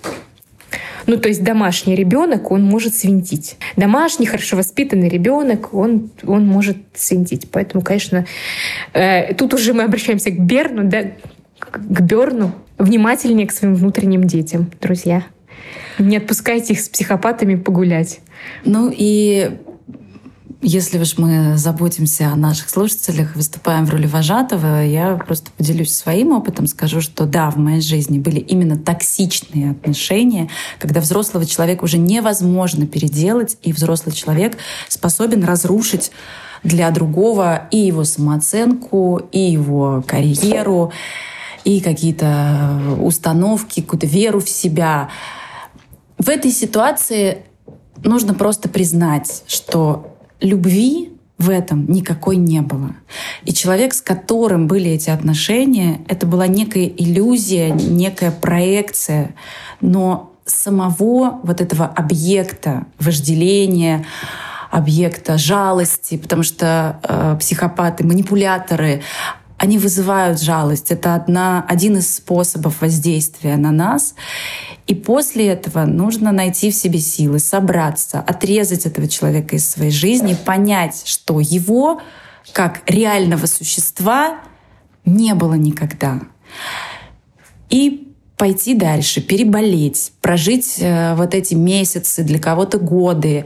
Ну, 1.09 1.17
то 1.17 1.29
есть 1.29 1.43
домашний 1.43 1.95
ребенок, 1.95 2.51
он 2.53 2.63
может 2.63 2.95
свинтить. 2.95 3.57
Домашний, 3.77 4.27
хорошо 4.27 4.59
воспитанный 4.59 5.09
ребенок, 5.09 5.73
он, 5.73 6.11
он 6.27 6.47
может 6.47 6.77
свинтить. 6.95 7.51
Поэтому, 7.51 7.83
конечно, 7.83 8.27
э, 8.93 9.33
тут 9.33 9.55
уже 9.55 9.73
мы 9.73 9.85
обращаемся 9.85 10.31
к 10.31 10.39
Берну, 10.39 10.85
да, 10.85 11.05
к 11.59 12.01
Берну. 12.03 12.53
Внимательнее 12.77 13.47
к 13.47 13.53
своим 13.53 13.75
внутренним 13.75 14.25
детям, 14.25 14.71
друзья. 14.83 15.25
Не 15.99 16.19
отпускайте 16.19 16.75
их 16.75 16.81
с 16.81 16.91
психопатами 16.91 17.55
погулять. 17.55 18.21
Ну 18.67 18.93
и 18.95 19.51
если 20.61 20.99
уж 20.99 21.19
мы 21.19 21.57
заботимся 21.57 22.29
о 22.33 22.37
наших 22.37 22.69
слушателях, 22.69 23.37
выступаем 23.37 23.87
в 23.87 23.91
роли 23.91 24.09
вожатого, 24.09 24.83
я 24.83 25.15
просто 25.15 25.51
поделюсь 25.57 25.95
своим 25.95 26.33
опытом, 26.33 26.67
скажу, 26.67 27.01
что 27.01 27.27
да, 27.27 27.49
в 27.51 27.57
моей 27.57 27.81
жизни 27.81 28.19
были 28.19 28.41
именно 28.41 28.77
токсичные 28.77 29.71
отношения, 29.71 30.49
когда 30.81 31.01
взрослого 31.01 31.47
человека 31.47 31.85
уже 31.85 31.99
невозможно 31.99 32.87
переделать, 32.87 33.57
и 33.63 33.73
взрослый 33.73 34.13
человек 34.15 34.57
способен 34.89 35.45
разрушить 35.45 36.11
для 36.65 36.91
другого 36.91 37.69
и 37.71 37.79
его 37.79 38.03
самооценку, 38.03 39.23
и 39.31 39.39
его 39.39 40.03
карьеру, 40.05 40.93
и 41.63 41.81
какие-то 41.81 42.81
установки, 43.01 43.81
какую-то 43.81 44.09
веру 44.09 44.41
в 44.41 44.49
себя. 44.49 45.09
В 46.19 46.29
этой 46.29 46.51
ситуации 46.51 47.45
нужно 48.03 48.35
просто 48.35 48.69
признать, 48.69 49.45
что 49.47 50.18
любви 50.41 51.13
в 51.39 51.51
этом 51.51 51.91
никакой 51.91 52.37
не 52.37 52.61
было. 52.63 52.97
И 53.45 53.53
человек, 53.53 53.95
с 53.95 54.03
которым 54.03 54.67
были 54.67 54.91
эти 54.91 55.11
отношения, 55.11 56.01
это 56.09 56.27
была 56.27 56.49
некая 56.49 56.87
иллюзия, 56.87 57.71
некая 57.71 58.33
проекция. 58.33 59.35
Но 59.81 60.33
самого 60.45 61.41
вот 61.45 61.61
этого 61.61 61.87
объекта 61.87 62.87
вожделения, 62.99 64.05
объекта 64.71 65.39
жалости, 65.39 66.17
потому 66.17 66.43
что 66.43 67.01
э, 67.03 67.37
психопаты, 67.39 68.05
манипуляторы, 68.05 69.03
они 69.59 69.77
вызывают 69.77 70.41
жалость. 70.41 70.91
Это 70.93 71.15
одна, 71.15 71.65
один 71.69 71.99
из 71.99 72.15
способов 72.15 72.81
воздействия 72.81 73.57
на 73.57 73.73
нас. 73.73 74.15
И 74.87 74.95
после 74.95 75.49
этого 75.49 75.85
нужно 75.85 76.33
найти 76.33 76.71
в 76.71 76.75
себе 76.75 77.01
силы, 77.01 77.41
собраться, 77.41 78.21
отрезать 78.21 78.87
этого 78.87 79.09
человека 79.09 79.57
из 79.57 79.69
своей 79.69 79.91
жизни, 79.91 80.35
понять, 80.35 81.03
что 81.05 81.41
его 81.41 82.01
как 82.53 82.83
реального 82.87 83.47
существа 83.47 84.39
не 85.05 85.35
было 85.35 85.55
никогда. 85.55 86.21
И 87.69 88.15
пойти 88.37 88.75
дальше, 88.75 89.21
переболеть, 89.21 90.13
прожить 90.23 90.77
э, 90.79 91.15
вот 91.17 91.35
эти 91.35 91.55
месяцы, 91.55 92.23
для 92.23 92.39
кого-то 92.39 92.79
годы, 92.79 93.45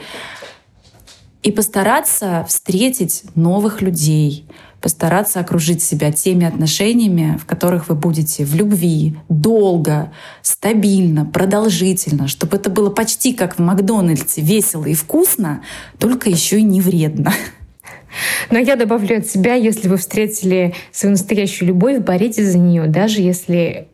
и 1.43 1.51
постараться 1.51 2.45
встретить 2.49 3.25
новых 3.35 3.83
людей, 3.83 4.47
постараться 4.83 5.41
окружить 5.41 5.83
себя 5.83 6.13
теми 6.13 6.45
отношениями, 6.45 7.39
в 7.41 7.47
которых 7.47 7.89
вы 7.89 7.95
будете 7.95 8.45
в 8.45 8.55
любви, 8.55 9.17
долго, 9.29 10.13
стабильно, 10.43 11.25
продолжительно, 11.25 12.29
чтобы 12.29 12.57
это 12.57 12.69
было 12.69 12.91
почти 12.91 13.33
как 13.33 13.57
в 13.57 13.59
Макдональдсе, 13.61 14.43
весело 14.43 14.85
и 14.85 14.95
вкусно, 14.95 15.63
только 15.99 16.29
еще 16.29 16.59
и 16.59 16.63
не 16.63 16.81
вредно. 16.81 17.33
Но 18.51 18.59
я 18.59 18.77
добавлю 18.77 19.19
от 19.19 19.27
себя, 19.27 19.55
если 19.55 19.89
вы 19.89 19.97
встретили 19.97 20.75
свою 20.91 21.13
настоящую 21.13 21.69
любовь, 21.69 22.01
боритесь 22.01 22.49
за 22.49 22.59
нее, 22.59 22.87
даже 22.87 23.23
если 23.23 23.89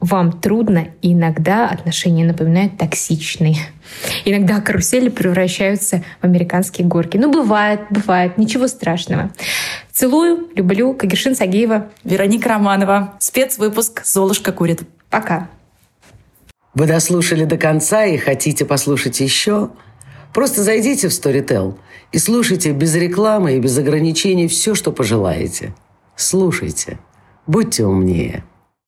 вам 0.00 0.32
трудно, 0.32 0.88
и 1.02 1.12
иногда 1.12 1.68
отношения 1.68 2.24
напоминают 2.24 2.78
токсичные. 2.78 3.56
Иногда 4.24 4.60
карусели 4.60 5.10
превращаются 5.10 6.02
в 6.20 6.24
американские 6.24 6.86
горки. 6.86 7.18
Ну, 7.18 7.30
бывает, 7.30 7.82
бывает, 7.90 8.38
ничего 8.38 8.66
страшного. 8.66 9.30
Целую, 9.92 10.48
люблю. 10.54 10.94
Кагершин 10.94 11.36
Сагеева. 11.36 11.90
Вероника 12.04 12.48
Романова. 12.48 13.14
Спецвыпуск 13.18 14.04
«Золушка 14.04 14.52
курит». 14.52 14.82
Пока. 15.10 15.48
Вы 16.74 16.86
дослушали 16.86 17.44
до 17.44 17.58
конца 17.58 18.04
и 18.04 18.16
хотите 18.16 18.64
послушать 18.64 19.20
еще? 19.20 19.70
Просто 20.32 20.62
зайдите 20.62 21.08
в 21.08 21.10
Storytel 21.10 21.76
и 22.12 22.18
слушайте 22.18 22.72
без 22.72 22.94
рекламы 22.94 23.56
и 23.56 23.60
без 23.60 23.76
ограничений 23.76 24.48
все, 24.48 24.74
что 24.74 24.92
пожелаете. 24.92 25.74
Слушайте. 26.16 26.98
Будьте 27.46 27.84
умнее. 27.84 28.44